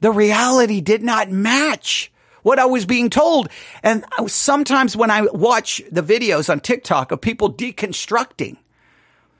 The 0.00 0.12
reality 0.12 0.80
did 0.80 1.02
not 1.02 1.30
match 1.30 2.12
what 2.42 2.60
I 2.60 2.66
was 2.66 2.86
being 2.86 3.10
told. 3.10 3.48
And 3.82 4.04
sometimes 4.28 4.96
when 4.96 5.10
I 5.10 5.22
watch 5.22 5.82
the 5.90 6.02
videos 6.02 6.48
on 6.48 6.60
TikTok 6.60 7.10
of 7.10 7.20
people 7.20 7.52
deconstructing, 7.52 8.56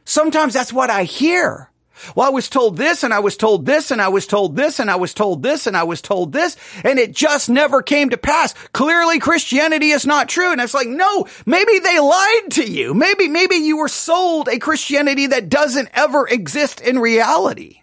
sometimes 0.04 0.54
that's 0.54 0.72
what 0.72 0.90
I 0.90 1.04
hear. 1.04 1.70
Well, 2.14 2.26
I 2.26 2.30
was 2.30 2.48
told 2.48 2.76
this 2.76 3.02
and 3.02 3.12
I 3.12 3.20
was 3.20 3.37
told 3.37 3.66
this 3.66 3.90
and 3.90 4.00
I 4.00 4.09
was 4.09 4.26
told 4.26 4.56
this 4.56 4.80
and 4.80 4.90
I 4.90 4.96
was 4.96 5.14
told 5.14 5.42
this 5.42 5.66
and 5.66 5.76
I 5.76 5.85
was 5.85 6.02
told 6.02 6.32
this 6.32 6.56
and 6.85 6.98
it 6.98 7.12
just 7.12 7.48
never 7.48 7.82
came 7.82 8.11
to 8.11 8.16
pass. 8.16 8.54
Clearly 8.72 9.18
Christianity 9.18 9.90
is 9.90 10.06
not 10.06 10.28
true. 10.28 10.52
And 10.52 10.61
it's 10.61 10.74
like, 10.74 10.88
no, 10.88 11.26
maybe 11.44 11.78
they 11.78 11.98
lied 11.98 12.50
to 12.52 12.70
you. 12.70 12.94
Maybe, 12.94 13.28
maybe 13.28 13.56
you 13.56 13.78
were 13.78 13.88
sold 13.88 14.48
a 14.48 14.59
Christianity 14.59 15.28
that 15.28 15.48
doesn't 15.48 15.88
ever 15.94 16.28
exist 16.28 16.80
in 16.80 16.98
reality. 16.98 17.80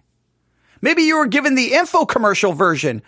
Maybe 0.82 1.04
you 1.04 1.18
were 1.18 1.28
given 1.28 1.56
the 1.56 1.74
info 1.74 2.06
commercial 2.06 2.54
version 2.54 3.02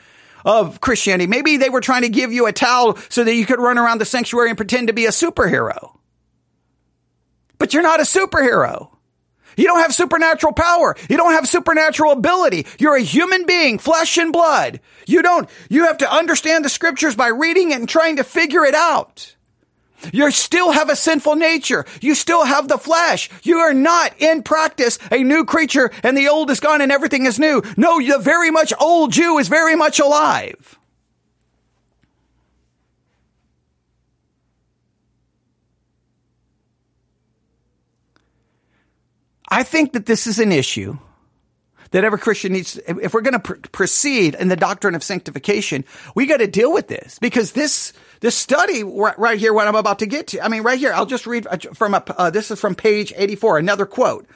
of 0.45 0.79
Christianity. 0.79 1.27
Maybe 1.27 1.57
they 1.57 1.69
were 1.69 1.81
trying 1.81 2.03
to 2.03 2.09
give 2.09 2.31
you 2.31 2.45
a 2.47 2.53
towel 2.53 2.97
so 3.09 3.23
that 3.23 3.33
you 3.33 3.45
could 3.45 3.59
run 3.59 3.77
around 3.77 3.99
the 3.99 4.05
sanctuary 4.05 4.49
and 4.49 4.57
pretend 4.57 4.87
to 4.87 4.93
be 4.93 5.07
a 5.07 5.09
superhero. 5.09 5.97
But 7.57 7.73
you're 7.73 7.83
not 7.83 7.99
a 7.99 8.03
superhero. 8.03 8.94
You 9.57 9.65
don't 9.65 9.81
have 9.81 9.93
supernatural 9.93 10.53
power. 10.53 10.95
You 11.09 11.17
don't 11.17 11.33
have 11.33 11.47
supernatural 11.47 12.11
ability. 12.11 12.67
You're 12.79 12.95
a 12.95 13.01
human 13.01 13.45
being, 13.45 13.79
flesh 13.79 14.17
and 14.17 14.31
blood. 14.31 14.79
You 15.05 15.21
don't, 15.21 15.49
you 15.69 15.85
have 15.85 15.97
to 15.99 16.11
understand 16.11 16.65
the 16.65 16.69
scriptures 16.69 17.15
by 17.15 17.27
reading 17.27 17.71
it 17.71 17.79
and 17.79 17.89
trying 17.89 18.17
to 18.17 18.23
figure 18.23 18.65
it 18.65 18.75
out. 18.75 19.35
You 20.11 20.29
still 20.31 20.71
have 20.71 20.89
a 20.89 20.95
sinful 20.95 21.35
nature. 21.35 21.85
You 22.01 22.15
still 22.15 22.45
have 22.45 22.67
the 22.67 22.77
flesh. 22.77 23.29
You 23.43 23.57
are 23.59 23.73
not 23.73 24.13
in 24.19 24.43
practice 24.43 24.99
a 25.11 25.23
new 25.23 25.45
creature 25.45 25.91
and 26.03 26.17
the 26.17 26.27
old 26.27 26.51
is 26.51 26.59
gone 26.59 26.81
and 26.81 26.91
everything 26.91 27.25
is 27.25 27.39
new. 27.39 27.63
No, 27.77 27.99
the 27.99 28.19
very 28.19 28.51
much 28.51 28.73
old 28.79 29.11
Jew 29.11 29.37
is 29.39 29.47
very 29.47 29.75
much 29.75 29.99
alive. 29.99 30.77
I 39.55 39.63
think 39.63 39.93
that 39.93 40.05
this 40.05 40.27
is 40.27 40.37
an 40.37 40.51
issue 40.51 40.97
that 41.91 42.03
every 42.03 42.19
Christian 42.19 42.51
needs. 42.51 42.77
If 42.89 43.13
we're 43.13 43.21
going 43.21 43.35
to 43.35 43.39
pr- 43.39 43.67
proceed 43.71 44.35
in 44.35 44.49
the 44.49 44.57
doctrine 44.57 44.95
of 44.95 45.03
sanctification, 45.03 45.85
we 46.13 46.25
got 46.25 46.37
to 46.37 46.47
deal 46.47 46.73
with 46.73 46.89
this 46.89 47.17
because 47.19 47.53
this 47.53 47.93
this 48.19 48.35
study 48.35 48.83
right, 48.83 49.17
right, 49.17 49.39
here, 49.39 49.53
what 49.53 49.65
I'm 49.65 49.75
about 49.75 49.99
to 49.99 50.07
get 50.07 50.27
to. 50.27 50.43
I 50.43 50.49
mean, 50.49 50.63
right 50.63 50.77
here, 50.77 50.91
I'll 50.91 51.05
just 51.05 51.25
read 51.25 51.47
uh, 51.47 51.55
from 51.73 51.93
a. 51.93 52.03
Uh, 52.17 52.29
this 52.31 52.51
is 52.51 52.59
from 52.59 52.75
page 52.75 53.13
84. 53.15 53.59
Another 53.59 53.85
quote. 53.85 54.27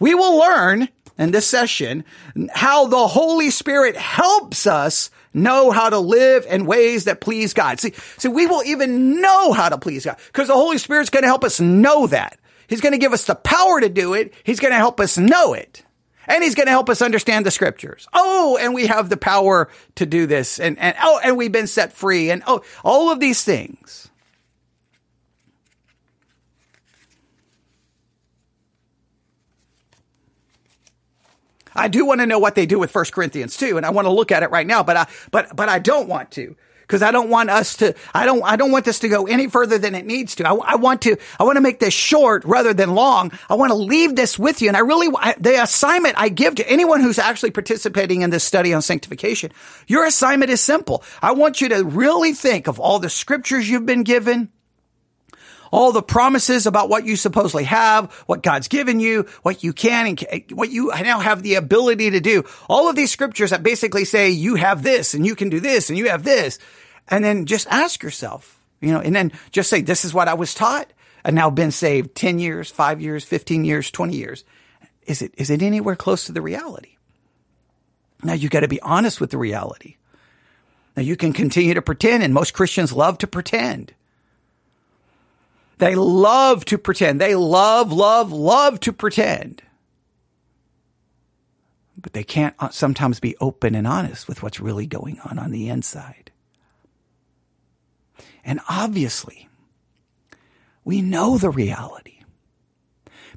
We 0.00 0.14
will 0.14 0.38
learn 0.38 0.88
in 1.18 1.32
this 1.32 1.46
session 1.46 2.06
how 2.50 2.86
the 2.86 3.06
Holy 3.06 3.50
Spirit 3.50 3.94
helps 3.98 4.66
us 4.66 5.10
know 5.34 5.70
how 5.70 5.90
to 5.90 5.98
live 5.98 6.46
in 6.48 6.64
ways 6.64 7.04
that 7.04 7.20
please 7.20 7.52
God. 7.52 7.78
See, 7.78 7.92
see, 8.16 8.28
we 8.28 8.46
will 8.46 8.64
even 8.64 9.20
know 9.20 9.52
how 9.52 9.68
to 9.68 9.76
please 9.76 10.06
God 10.06 10.16
because 10.28 10.48
the 10.48 10.54
Holy 10.54 10.78
Spirit's 10.78 11.10
going 11.10 11.24
to 11.24 11.28
help 11.28 11.44
us 11.44 11.60
know 11.60 12.06
that. 12.06 12.38
He's 12.72 12.80
going 12.80 12.92
to 12.92 12.98
give 12.98 13.12
us 13.12 13.26
the 13.26 13.34
power 13.34 13.82
to 13.82 13.90
do 13.90 14.14
it. 14.14 14.32
He's 14.44 14.58
going 14.58 14.72
to 14.72 14.78
help 14.78 14.98
us 14.98 15.18
know 15.18 15.52
it. 15.52 15.84
And 16.26 16.42
he's 16.42 16.54
going 16.54 16.68
to 16.68 16.72
help 16.72 16.88
us 16.88 17.02
understand 17.02 17.44
the 17.44 17.50
scriptures. 17.50 18.08
Oh, 18.14 18.56
and 18.58 18.72
we 18.72 18.86
have 18.86 19.10
the 19.10 19.18
power 19.18 19.68
to 19.96 20.06
do 20.06 20.24
this. 20.24 20.58
And, 20.58 20.78
and, 20.78 20.96
oh, 21.02 21.20
and 21.22 21.36
we've 21.36 21.52
been 21.52 21.66
set 21.66 21.92
free. 21.92 22.30
And 22.30 22.42
oh, 22.46 22.62
all 22.82 23.10
of 23.10 23.20
these 23.20 23.44
things. 23.44 24.08
I 31.74 31.88
do 31.88 32.06
want 32.06 32.22
to 32.22 32.26
know 32.26 32.38
what 32.38 32.54
they 32.54 32.64
do 32.64 32.78
with 32.78 32.94
1 32.94 33.04
Corinthians 33.12 33.58
2, 33.58 33.76
and 33.76 33.84
I 33.84 33.90
want 33.90 34.06
to 34.06 34.12
look 34.12 34.32
at 34.32 34.42
it 34.42 34.50
right 34.50 34.66
now, 34.66 34.82
but 34.82 34.96
I, 34.96 35.06
but, 35.30 35.54
but 35.54 35.68
I 35.68 35.78
don't 35.78 36.08
want 36.08 36.30
to 36.32 36.56
because 36.92 37.02
I 37.02 37.10
don't 37.10 37.30
want 37.30 37.48
us 37.48 37.78
to, 37.78 37.94
I 38.12 38.26
don't, 38.26 38.42
I 38.44 38.56
don't 38.56 38.70
want 38.70 38.84
this 38.84 38.98
to 38.98 39.08
go 39.08 39.26
any 39.26 39.48
further 39.48 39.78
than 39.78 39.94
it 39.94 40.04
needs 40.04 40.34
to. 40.34 40.46
I, 40.46 40.52
I 40.52 40.76
want 40.76 41.00
to, 41.02 41.16
I 41.40 41.44
want 41.44 41.56
to 41.56 41.62
make 41.62 41.78
this 41.78 41.94
short 41.94 42.44
rather 42.44 42.74
than 42.74 42.94
long. 42.94 43.32
I 43.48 43.54
want 43.54 43.70
to 43.70 43.76
leave 43.76 44.14
this 44.14 44.38
with 44.38 44.60
you. 44.60 44.68
And 44.68 44.76
I 44.76 44.80
really, 44.80 45.08
I, 45.18 45.34
the 45.40 45.62
assignment 45.62 46.16
I 46.18 46.28
give 46.28 46.56
to 46.56 46.70
anyone 46.70 47.00
who's 47.00 47.18
actually 47.18 47.52
participating 47.52 48.20
in 48.20 48.28
this 48.28 48.44
study 48.44 48.74
on 48.74 48.82
sanctification, 48.82 49.52
your 49.86 50.04
assignment 50.04 50.50
is 50.50 50.60
simple. 50.60 51.02
I 51.22 51.32
want 51.32 51.62
you 51.62 51.70
to 51.70 51.82
really 51.82 52.34
think 52.34 52.66
of 52.66 52.78
all 52.78 52.98
the 52.98 53.08
scriptures 53.08 53.70
you've 53.70 53.86
been 53.86 54.02
given, 54.02 54.50
all 55.72 55.92
the 55.92 56.02
promises 56.02 56.66
about 56.66 56.90
what 56.90 57.06
you 57.06 57.16
supposedly 57.16 57.64
have, 57.64 58.12
what 58.26 58.42
God's 58.42 58.68
given 58.68 59.00
you, 59.00 59.26
what 59.42 59.64
you 59.64 59.72
can 59.72 60.06
and 60.08 60.44
what 60.52 60.70
you 60.70 60.92
now 61.00 61.20
have 61.20 61.42
the 61.42 61.54
ability 61.54 62.10
to 62.10 62.20
do. 62.20 62.44
All 62.68 62.90
of 62.90 62.96
these 62.96 63.10
scriptures 63.10 63.50
that 63.50 63.62
basically 63.62 64.04
say 64.04 64.28
you 64.28 64.56
have 64.56 64.82
this 64.82 65.14
and 65.14 65.24
you 65.24 65.34
can 65.34 65.48
do 65.48 65.58
this 65.58 65.88
and 65.88 65.98
you 65.98 66.10
have 66.10 66.22
this. 66.22 66.58
And 67.08 67.24
then 67.24 67.46
just 67.46 67.66
ask 67.68 68.02
yourself, 68.02 68.58
you 68.80 68.92
know, 68.92 69.00
and 69.00 69.14
then 69.14 69.32
just 69.50 69.68
say, 69.68 69.80
this 69.80 70.04
is 70.04 70.14
what 70.14 70.28
I 70.28 70.34
was 70.34 70.54
taught 70.54 70.92
and 71.24 71.36
now 71.36 71.50
been 71.50 71.70
saved 71.70 72.14
10 72.14 72.38
years, 72.38 72.70
five 72.70 73.00
years, 73.00 73.24
15 73.24 73.64
years, 73.64 73.90
20 73.90 74.16
years. 74.16 74.44
Is 75.06 75.22
it, 75.22 75.34
is 75.36 75.50
it 75.50 75.62
anywhere 75.62 75.96
close 75.96 76.26
to 76.26 76.32
the 76.32 76.42
reality? 76.42 76.96
Now 78.22 78.34
you 78.34 78.48
got 78.48 78.60
to 78.60 78.68
be 78.68 78.80
honest 78.80 79.20
with 79.20 79.30
the 79.30 79.38
reality. 79.38 79.96
Now 80.96 81.02
you 81.02 81.16
can 81.16 81.32
continue 81.32 81.74
to 81.74 81.82
pretend 81.82 82.22
and 82.22 82.34
most 82.34 82.54
Christians 82.54 82.92
love 82.92 83.18
to 83.18 83.26
pretend. 83.26 83.94
They 85.78 85.94
love 85.96 86.64
to 86.66 86.78
pretend. 86.78 87.20
They 87.20 87.34
love, 87.34 87.92
love, 87.92 88.30
love 88.30 88.78
to 88.80 88.92
pretend. 88.92 89.62
But 92.00 92.12
they 92.12 92.24
can't 92.24 92.54
uh, 92.58 92.70
sometimes 92.70 93.20
be 93.20 93.36
open 93.40 93.74
and 93.74 93.86
honest 93.86 94.28
with 94.28 94.42
what's 94.42 94.60
really 94.60 94.86
going 94.86 95.18
on 95.20 95.38
on 95.38 95.50
the 95.50 95.68
inside. 95.68 96.21
And 98.44 98.60
obviously, 98.68 99.48
we 100.84 101.00
know 101.00 101.38
the 101.38 101.50
reality. 101.50 102.20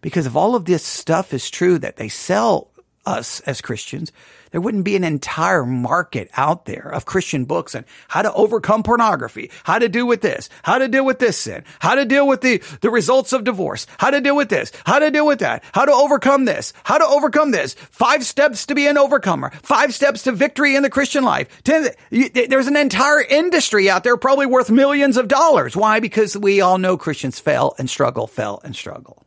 Because 0.02 0.26
if 0.26 0.36
all 0.36 0.56
of 0.56 0.65
this 0.65 0.84
stuff 0.84 1.34
is 1.34 1.50
true 1.50 1.78
that 1.80 1.98
they 1.98 2.10
sell 2.10 2.72
us 3.06 3.39
as 3.41 3.62
Christians, 3.62 4.12
there 4.56 4.62
wouldn't 4.62 4.86
be 4.86 4.96
an 4.96 5.04
entire 5.04 5.65
market 5.65 6.30
out 6.38 6.63
there 6.63 6.89
of 6.94 7.04
Christian 7.04 7.44
books 7.44 7.76
on 7.76 7.84
how 8.08 8.22
to 8.22 8.32
overcome 8.32 8.84
pornography, 8.84 9.52
how 9.65 9.78
to 9.80 9.89
deal 9.89 10.08
with 10.08 10.22
this, 10.22 10.50
how 10.63 10.78
to 10.78 10.88
deal 10.88 11.04
with 11.04 11.20
this 11.20 11.38
sin, 11.38 11.65
how 11.80 11.94
to 11.94 12.06
deal 12.06 12.26
with 12.26 12.39
the, 12.39 12.63
the 12.80 12.89
results 12.89 13.34
of 13.34 13.44
divorce, 13.44 13.86
how 13.98 14.12
to 14.12 14.22
deal 14.22 14.34
with 14.34 14.48
this, 14.48 14.72
how 14.86 14.98
to 14.98 15.12
deal 15.12 15.28
with 15.28 15.39
that, 15.39 15.62
how 15.74 15.84
to 15.84 15.91
overcome 15.91 16.46
this, 16.46 16.72
how 16.86 16.98
to 16.98 17.06
overcome 17.06 17.52
this, 17.52 17.74
five 17.74 18.26
steps 18.26 18.65
to 18.68 18.76
be 18.76 18.88
an 18.88 18.98
overcomer, 18.98 19.52
five 19.62 19.94
steps 19.94 20.24
to 20.24 20.32
victory 20.32 20.78
in 20.78 20.84
the 20.84 20.89
Christian 20.89 21.26
life. 21.26 21.50
Ten, 21.65 21.89
there's 22.10 22.68
an 22.68 22.78
entire 22.78 23.24
industry 23.24 23.89
out 23.89 24.06
there 24.06 24.15
probably 24.15 24.46
worth 24.46 24.72
millions 24.72 25.18
of 25.18 25.28
dollars. 25.28 25.76
Why? 25.76 26.00
Because 26.00 26.38
we 26.38 26.62
all 26.62 26.78
know 26.78 26.96
Christians 26.96 27.41
fail 27.41 27.76
and 27.78 27.89
struggle, 27.89 28.26
fail 28.26 28.62
and 28.63 28.74
struggle. 28.74 29.25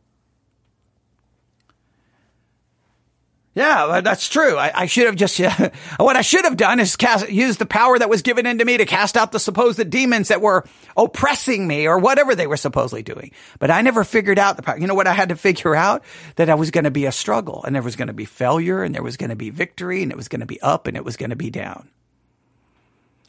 Yeah, 3.59 3.99
that's 3.99 4.29
true. 4.29 4.55
I, 4.55 4.71
I 4.73 4.85
should 4.85 5.07
have 5.07 5.17
just, 5.17 5.37
what 5.99 6.15
I 6.15 6.21
should 6.21 6.45
have 6.45 6.55
done 6.55 6.79
is 6.79 6.95
cast, 6.95 7.29
use 7.29 7.57
the 7.57 7.65
power 7.65 7.99
that 7.99 8.09
was 8.09 8.21
given 8.21 8.45
into 8.45 8.63
me 8.63 8.77
to 8.77 8.85
cast 8.85 9.17
out 9.17 9.33
the 9.33 9.39
supposed 9.39 9.89
demons 9.89 10.29
that 10.29 10.39
were 10.39 10.63
oppressing 10.95 11.67
me 11.67 11.85
or 11.85 11.99
whatever 11.99 12.35
they 12.35 12.47
were 12.47 12.55
supposedly 12.55 13.03
doing. 13.03 13.33
But 13.59 13.69
I 13.69 13.81
never 13.81 14.05
figured 14.05 14.39
out 14.39 14.55
the 14.55 14.63
power. 14.63 14.77
You 14.77 14.87
know 14.87 14.95
what 14.95 15.07
I 15.07 15.13
had 15.13 15.27
to 15.27 15.35
figure 15.35 15.75
out? 15.75 16.05
That 16.37 16.49
I 16.49 16.55
was 16.55 16.71
going 16.71 16.85
to 16.85 16.91
be 16.91 17.05
a 17.05 17.11
struggle 17.11 17.61
and 17.65 17.75
there 17.75 17.81
was 17.81 17.97
going 17.97 18.07
to 18.07 18.13
be 18.13 18.23
failure 18.23 18.81
and 18.81 18.95
there 18.95 19.03
was 19.03 19.17
going 19.17 19.29
to 19.29 19.35
be 19.35 19.49
victory 19.49 20.03
and 20.03 20.11
it 20.13 20.15
was 20.15 20.29
going 20.29 20.39
to 20.39 20.45
be 20.45 20.61
up 20.61 20.87
and 20.87 20.95
it 20.95 21.03
was 21.03 21.17
going 21.17 21.31
to 21.31 21.35
be 21.35 21.49
down. 21.49 21.89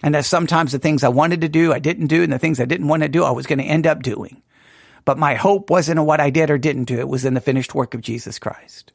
And 0.01 0.15
that 0.15 0.27
sometimes 0.27 0.71
the 0.71 0.79
things 0.79 1.03
I 1.03 1.09
wanted 1.09 1.41
to 1.41 1.49
do, 1.49 1.73
I 1.73 1.81
didn't 1.81 2.07
do 2.07 2.23
and 2.23 2.33
the 2.33 2.39
things 2.39 2.61
I 2.61 2.67
didn't 2.67 2.87
want 2.87 3.03
to 3.03 3.09
do, 3.09 3.25
I 3.25 3.33
was 3.33 3.49
going 3.49 3.59
to 3.59 3.65
end 3.65 3.89
up 3.89 4.01
doing. 4.01 4.43
But 5.05 5.19
my 5.19 5.35
hope 5.35 5.71
wasn't 5.71 5.99
in 5.99 6.07
what 6.07 6.21
I 6.21 6.31
did 6.31 6.53
or 6.53 6.59
didn't 6.59 6.85
do. 6.85 7.01
It 7.01 7.09
was 7.09 7.25
in 7.25 7.35
the 7.35 7.41
finished 7.41 7.75
work 7.75 7.95
of 7.95 8.01
Jesus 8.01 8.39
Christ. 8.39 8.93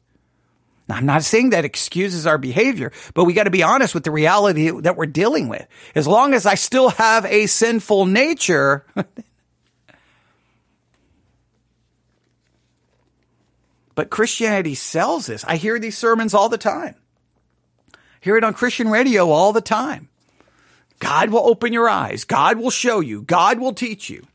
Now, 0.88 0.96
I'm 0.96 1.06
not 1.06 1.24
saying 1.24 1.50
that 1.50 1.64
excuses 1.64 2.26
our 2.26 2.38
behavior, 2.38 2.92
but 3.14 3.24
we 3.24 3.32
got 3.32 3.44
to 3.44 3.50
be 3.50 3.62
honest 3.62 3.94
with 3.94 4.04
the 4.04 4.10
reality 4.10 4.70
that 4.82 4.96
we're 4.96 5.06
dealing 5.06 5.48
with. 5.48 5.66
As 5.94 6.06
long 6.06 6.32
as 6.32 6.46
I 6.46 6.54
still 6.54 6.90
have 6.90 7.24
a 7.26 7.46
sinful 7.46 8.06
nature, 8.06 8.86
but 13.96 14.10
Christianity 14.10 14.76
sells 14.76 15.26
this. 15.26 15.44
I 15.44 15.56
hear 15.56 15.78
these 15.80 15.98
sermons 15.98 16.34
all 16.34 16.48
the 16.48 16.58
time. 16.58 16.94
Hear 18.20 18.36
it 18.36 18.44
on 18.44 18.54
Christian 18.54 18.88
radio 18.88 19.30
all 19.30 19.52
the 19.52 19.60
time. 19.60 20.08
God 20.98 21.30
will 21.30 21.46
open 21.46 21.72
your 21.72 21.88
eyes. 21.88 22.24
God 22.24 22.58
will 22.58 22.70
show 22.70 23.00
you. 23.00 23.22
God 23.22 23.58
will 23.58 23.74
teach 23.74 24.08
you. 24.08 24.26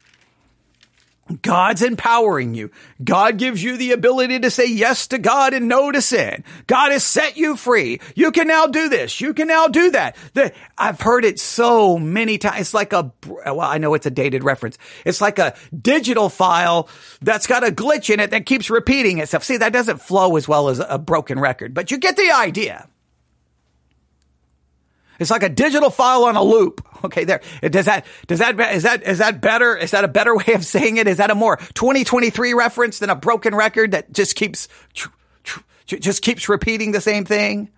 God's 1.41 1.81
empowering 1.81 2.53
you. 2.53 2.71
God 3.03 3.37
gives 3.37 3.63
you 3.63 3.77
the 3.77 3.91
ability 3.91 4.39
to 4.39 4.51
say 4.51 4.65
yes 4.65 5.07
to 5.07 5.17
God 5.17 5.53
and 5.53 5.67
no 5.67 5.91
to 5.91 6.01
sin. 6.01 6.43
God 6.67 6.91
has 6.91 7.03
set 7.03 7.37
you 7.37 7.55
free. 7.55 7.99
You 8.15 8.31
can 8.31 8.47
now 8.47 8.67
do 8.67 8.89
this. 8.89 9.21
You 9.21 9.33
can 9.33 9.47
now 9.47 9.67
do 9.67 9.91
that. 9.91 10.15
The, 10.33 10.53
I've 10.77 11.01
heard 11.01 11.25
it 11.25 11.39
so 11.39 11.97
many 11.97 12.37
times. 12.37 12.61
It's 12.61 12.73
like 12.73 12.93
a, 12.93 13.11
well, 13.27 13.61
I 13.61 13.77
know 13.77 13.93
it's 13.93 14.05
a 14.05 14.11
dated 14.11 14.43
reference. 14.43 14.77
It's 15.05 15.21
like 15.21 15.39
a 15.39 15.55
digital 15.79 16.29
file 16.29 16.89
that's 17.21 17.47
got 17.47 17.67
a 17.67 17.71
glitch 17.71 18.13
in 18.13 18.19
it 18.19 18.31
that 18.31 18.45
keeps 18.45 18.69
repeating 18.69 19.19
itself. 19.19 19.43
See, 19.43 19.57
that 19.57 19.73
doesn't 19.73 20.01
flow 20.01 20.35
as 20.37 20.47
well 20.47 20.69
as 20.69 20.79
a 20.79 20.97
broken 20.97 21.39
record, 21.39 21.73
but 21.73 21.91
you 21.91 21.97
get 21.97 22.15
the 22.15 22.31
idea. 22.31 22.87
It's 25.21 25.29
like 25.29 25.43
a 25.43 25.49
digital 25.49 25.91
file 25.91 26.25
on 26.25 26.35
a 26.35 26.43
loop. 26.43 26.85
Okay, 27.03 27.23
there. 27.23 27.41
Does 27.63 27.85
that, 27.85 28.05
does 28.27 28.37
that, 28.37 28.59
is 28.59 28.83
that, 28.83 29.01
is 29.01 29.17
that 29.17 29.41
better? 29.41 29.75
Is 29.75 29.89
that 29.89 30.03
a 30.03 30.07
better 30.07 30.35
way 30.37 30.53
of 30.53 30.63
saying 30.63 30.97
it? 30.97 31.07
Is 31.07 31.17
that 31.17 31.31
a 31.31 31.35
more 31.35 31.57
2023 31.73 32.53
reference 32.53 32.99
than 32.99 33.09
a 33.09 33.15
broken 33.15 33.55
record 33.55 33.93
that 33.93 34.13
just 34.13 34.35
keeps, 34.35 34.67
just 35.87 36.21
keeps 36.21 36.47
repeating 36.47 36.91
the 36.91 37.01
same 37.01 37.25
thing? 37.25 37.71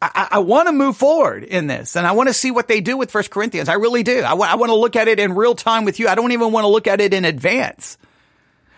I, 0.00 0.28
I 0.30 0.38
want 0.38 0.68
to 0.68 0.72
move 0.72 0.96
forward 0.96 1.42
in 1.42 1.66
this 1.66 1.96
and 1.96 2.06
I 2.06 2.12
want 2.12 2.28
to 2.28 2.32
see 2.32 2.52
what 2.52 2.68
they 2.68 2.80
do 2.80 2.96
with 2.96 3.10
First 3.10 3.32
Corinthians. 3.32 3.68
I 3.68 3.74
really 3.74 4.04
do. 4.04 4.18
I, 4.18 4.30
w- 4.30 4.48
I 4.48 4.54
want 4.54 4.70
to 4.70 4.76
look 4.76 4.94
at 4.94 5.08
it 5.08 5.18
in 5.18 5.34
real 5.34 5.56
time 5.56 5.84
with 5.84 5.98
you. 5.98 6.06
I 6.06 6.14
don't 6.14 6.30
even 6.30 6.52
want 6.52 6.62
to 6.62 6.68
look 6.68 6.86
at 6.86 7.00
it 7.00 7.12
in 7.12 7.24
advance, 7.24 7.98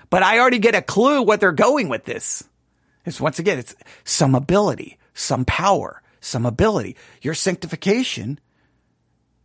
but 0.08 0.22
I 0.22 0.38
already 0.38 0.60
get 0.60 0.74
a 0.74 0.80
clue 0.80 1.20
what 1.20 1.40
they're 1.40 1.52
going 1.52 1.90
with 1.90 2.06
this. 2.06 2.42
It's 3.04 3.20
once 3.20 3.38
again, 3.38 3.58
it's 3.58 3.74
some 4.04 4.34
ability, 4.34 4.98
some 5.14 5.44
power, 5.44 6.02
some 6.20 6.44
ability. 6.44 6.96
Your 7.22 7.34
sanctification 7.34 8.38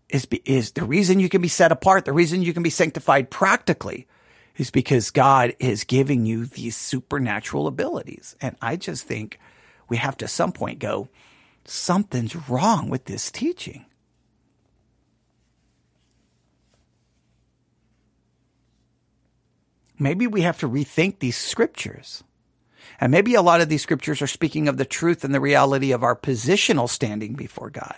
is, 0.10 0.28
is 0.44 0.72
the 0.72 0.84
reason 0.84 1.20
you 1.20 1.30
can 1.30 1.41
be 1.41 1.48
set 1.48 1.72
apart. 1.72 2.06
The 2.06 2.13
reason 2.13 2.41
you 2.41 2.54
can 2.54 2.63
be 2.63 2.70
sanctified 2.70 3.30
practically 3.30 4.08
is 4.58 4.72
because 4.72 5.12
God 5.12 5.56
is 5.60 5.84
giving 5.84 6.26
you 6.26 6.46
these 6.46 6.76
supernatural 6.76 7.68
abilities. 7.68 8.36
And 8.41 8.56
I 8.62 8.76
just 8.76 9.06
think 9.06 9.39
we 9.89 9.98
have 9.98 10.18
to 10.18 10.28
some 10.28 10.52
point 10.52 10.80
go, 10.80 11.10
something's 11.65 12.36
wrong 12.50 12.89
with 12.89 13.06
this 13.06 13.32
teaching. 13.32 13.86
Maybe 19.98 20.28
we 20.28 20.41
have 20.41 20.60
to 20.60 20.68
rethink 20.70 21.20
these 21.20 21.38
scriptures. 21.38 22.24
And 23.00 23.12
maybe 23.12 23.36
a 23.36 23.42
lot 23.42 23.62
of 23.62 23.70
these 23.70 23.82
scriptures 23.82 24.22
are 24.22 24.28
speaking 24.28 24.68
of 24.68 24.78
the 24.78 24.86
truth 24.86 25.24
and 25.24 25.34
the 25.34 25.42
reality 25.42 25.92
of 25.92 26.04
our 26.04 26.16
positional 26.16 26.90
standing 26.90 27.34
before 27.34 27.70
God. 27.70 27.98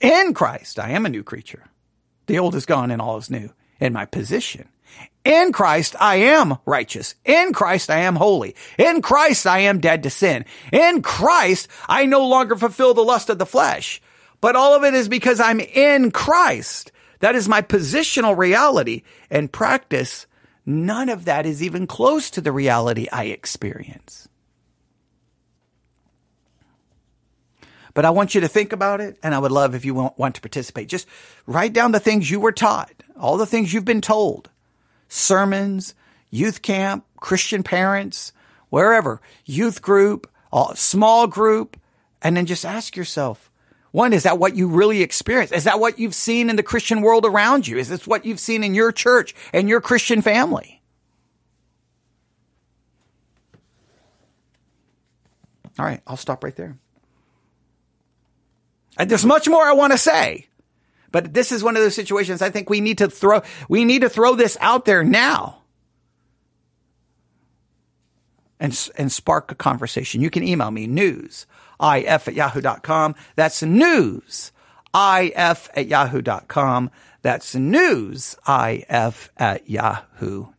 In 0.00 0.34
Christ, 0.34 0.78
I 0.78 0.90
am 0.90 1.06
a 1.06 1.10
new 1.10 1.22
creature. 1.22 1.64
The 2.26 2.38
old 2.38 2.54
is 2.54 2.66
gone 2.66 2.90
and 2.90 3.00
all 3.00 3.16
is 3.16 3.30
new 3.30 3.50
in 3.80 3.92
my 3.92 4.04
position. 4.04 4.68
In 5.24 5.52
Christ, 5.52 5.96
I 5.98 6.16
am 6.16 6.58
righteous. 6.64 7.16
In 7.24 7.52
Christ, 7.52 7.90
I 7.90 7.98
am 8.00 8.14
holy. 8.14 8.54
In 8.78 9.02
Christ, 9.02 9.46
I 9.46 9.60
am 9.60 9.80
dead 9.80 10.04
to 10.04 10.10
sin. 10.10 10.44
In 10.72 11.02
Christ, 11.02 11.68
I 11.88 12.06
no 12.06 12.26
longer 12.28 12.54
fulfill 12.54 12.94
the 12.94 13.02
lust 13.02 13.28
of 13.28 13.38
the 13.38 13.46
flesh. 13.46 14.00
But 14.40 14.54
all 14.54 14.74
of 14.74 14.84
it 14.84 14.94
is 14.94 15.08
because 15.08 15.40
I'm 15.40 15.60
in 15.60 16.12
Christ. 16.12 16.92
That 17.20 17.34
is 17.34 17.48
my 17.48 17.62
positional 17.62 18.36
reality 18.36 19.02
and 19.30 19.50
practice 19.50 20.26
None 20.66 21.08
of 21.08 21.24
that 21.26 21.46
is 21.46 21.62
even 21.62 21.86
close 21.86 22.28
to 22.30 22.40
the 22.40 22.50
reality 22.50 23.06
I 23.12 23.26
experience. 23.26 24.28
But 27.94 28.04
I 28.04 28.10
want 28.10 28.34
you 28.34 28.42
to 28.42 28.48
think 28.48 28.72
about 28.72 29.00
it, 29.00 29.16
and 29.22 29.34
I 29.34 29.38
would 29.38 29.52
love 29.52 29.74
if 29.74 29.86
you 29.86 29.94
want 29.94 30.34
to 30.34 30.40
participate. 30.42 30.88
Just 30.88 31.06
write 31.46 31.72
down 31.72 31.92
the 31.92 32.00
things 32.00 32.30
you 32.30 32.40
were 32.40 32.52
taught, 32.52 32.92
all 33.18 33.38
the 33.38 33.46
things 33.46 33.72
you've 33.72 33.86
been 33.86 34.02
told 34.02 34.50
sermons, 35.08 35.94
youth 36.30 36.62
camp, 36.62 37.06
Christian 37.20 37.62
parents, 37.62 38.32
wherever, 38.68 39.20
youth 39.44 39.80
group, 39.80 40.30
small 40.74 41.26
group, 41.26 41.76
and 42.20 42.36
then 42.36 42.44
just 42.44 42.66
ask 42.66 42.96
yourself, 42.96 43.50
one, 43.96 44.12
is 44.12 44.24
that 44.24 44.38
what 44.38 44.54
you 44.54 44.68
really 44.68 45.00
experience? 45.00 45.52
Is 45.52 45.64
that 45.64 45.80
what 45.80 45.98
you've 45.98 46.14
seen 46.14 46.50
in 46.50 46.56
the 46.56 46.62
Christian 46.62 47.00
world 47.00 47.24
around 47.24 47.66
you? 47.66 47.78
Is 47.78 47.88
this 47.88 48.06
what 48.06 48.26
you've 48.26 48.38
seen 48.38 48.62
in 48.62 48.74
your 48.74 48.92
church 48.92 49.34
and 49.54 49.70
your 49.70 49.80
Christian 49.80 50.20
family? 50.20 50.82
All 55.78 55.86
right, 55.86 56.02
I'll 56.06 56.18
stop 56.18 56.44
right 56.44 56.54
there. 56.54 56.76
And 58.98 59.10
there's 59.10 59.24
much 59.24 59.48
more 59.48 59.62
I 59.62 59.72
want 59.72 59.92
to 59.92 59.98
say, 59.98 60.46
but 61.10 61.32
this 61.32 61.50
is 61.50 61.64
one 61.64 61.74
of 61.74 61.82
those 61.82 61.94
situations 61.94 62.42
I 62.42 62.50
think 62.50 62.68
we 62.68 62.82
need 62.82 62.98
to 62.98 63.08
throw, 63.08 63.40
we 63.66 63.86
need 63.86 64.02
to 64.02 64.10
throw 64.10 64.34
this 64.34 64.58
out 64.60 64.84
there 64.84 65.04
now. 65.04 65.62
and, 68.60 68.90
and 68.96 69.12
spark 69.12 69.52
a 69.52 69.54
conversation. 69.54 70.20
You 70.20 70.30
can 70.30 70.42
email 70.42 70.70
me 70.70 70.86
news 70.86 71.46
if 71.80 72.28
at 72.28 72.34
yahoo.com. 72.34 73.14
That's 73.34 73.62
news 73.62 74.52
if 74.94 75.68
at 75.74 75.86
yahoo.com. 75.88 76.90
That's 77.22 77.54
news 77.54 78.36
if 78.48 79.30
at 79.36 79.68
yahoo.com. 79.68 80.52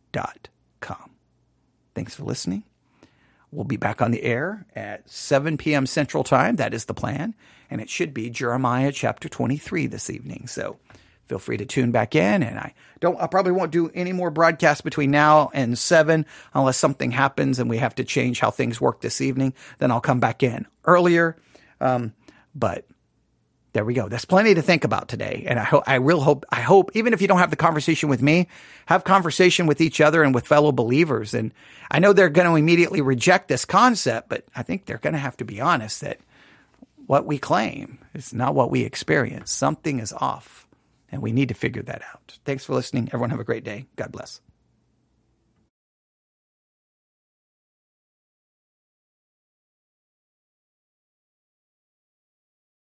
Thanks 1.94 2.14
for 2.14 2.24
listening. 2.24 2.64
We'll 3.50 3.64
be 3.64 3.76
back 3.76 4.02
on 4.02 4.10
the 4.10 4.22
air 4.22 4.66
at 4.76 5.08
7 5.08 5.56
p.m. 5.56 5.86
Central 5.86 6.22
Time. 6.22 6.56
That 6.56 6.74
is 6.74 6.84
the 6.84 6.94
plan. 6.94 7.34
And 7.70 7.80
it 7.80 7.88
should 7.88 8.12
be 8.12 8.30
Jeremiah 8.30 8.92
chapter 8.92 9.28
23 9.28 9.86
this 9.86 10.10
evening. 10.10 10.46
So 10.46 10.78
feel 11.28 11.38
free 11.38 11.58
to 11.58 11.66
tune 11.66 11.92
back 11.92 12.14
in. 12.14 12.42
And 12.42 12.58
I 12.58 12.74
don't, 13.00 13.20
I 13.20 13.26
probably 13.26 13.52
won't 13.52 13.70
do 13.70 13.90
any 13.94 14.12
more 14.12 14.30
broadcasts 14.30 14.80
between 14.80 15.10
now 15.10 15.50
and 15.52 15.78
7 15.78 16.24
unless 16.54 16.78
something 16.78 17.10
happens 17.10 17.58
and 17.58 17.68
we 17.68 17.76
have 17.76 17.94
to 17.96 18.04
change 18.04 18.40
how 18.40 18.50
things 18.50 18.80
work 18.80 19.00
this 19.00 19.20
evening. 19.20 19.52
Then 19.78 19.90
I'll 19.90 20.00
come 20.00 20.20
back 20.20 20.42
in 20.42 20.66
earlier. 20.84 21.36
Um, 21.80 22.14
but 22.54 22.86
there 23.74 23.84
we 23.84 23.92
go. 23.92 24.08
That's 24.08 24.24
plenty 24.24 24.54
to 24.54 24.62
think 24.62 24.84
about 24.84 25.08
today. 25.08 25.44
And 25.46 25.58
I 25.58 25.64
hope, 25.64 25.84
I 25.86 25.96
real 25.96 26.20
hope, 26.20 26.46
I 26.50 26.62
hope, 26.62 26.90
even 26.94 27.12
if 27.12 27.20
you 27.20 27.28
don't 27.28 27.38
have 27.38 27.50
the 27.50 27.56
conversation 27.56 28.08
with 28.08 28.22
me, 28.22 28.48
have 28.86 29.04
conversation 29.04 29.66
with 29.66 29.82
each 29.82 30.00
other 30.00 30.22
and 30.22 30.34
with 30.34 30.46
fellow 30.46 30.72
believers. 30.72 31.34
And 31.34 31.52
I 31.90 31.98
know 31.98 32.14
they're 32.14 32.30
going 32.30 32.48
to 32.48 32.56
immediately 32.56 33.02
reject 33.02 33.48
this 33.48 33.66
concept, 33.66 34.30
but 34.30 34.44
I 34.56 34.62
think 34.62 34.86
they're 34.86 34.98
going 34.98 35.12
to 35.12 35.18
have 35.18 35.36
to 35.36 35.44
be 35.44 35.60
honest 35.60 36.00
that 36.00 36.18
what 37.06 37.26
we 37.26 37.38
claim 37.38 37.98
is 38.14 38.32
not 38.32 38.54
what 38.54 38.70
we 38.70 38.82
experience. 38.82 39.52
Something 39.52 40.00
is 40.00 40.14
off 40.14 40.66
and 41.10 41.22
we 41.22 41.32
need 41.32 41.48
to 41.48 41.54
figure 41.54 41.82
that 41.82 42.02
out. 42.14 42.38
Thanks 42.44 42.64
for 42.64 42.74
listening. 42.74 43.08
Everyone 43.08 43.30
have 43.30 43.40
a 43.40 43.44
great 43.44 43.64
day. 43.64 43.86
God 43.96 44.12
bless. 44.12 44.40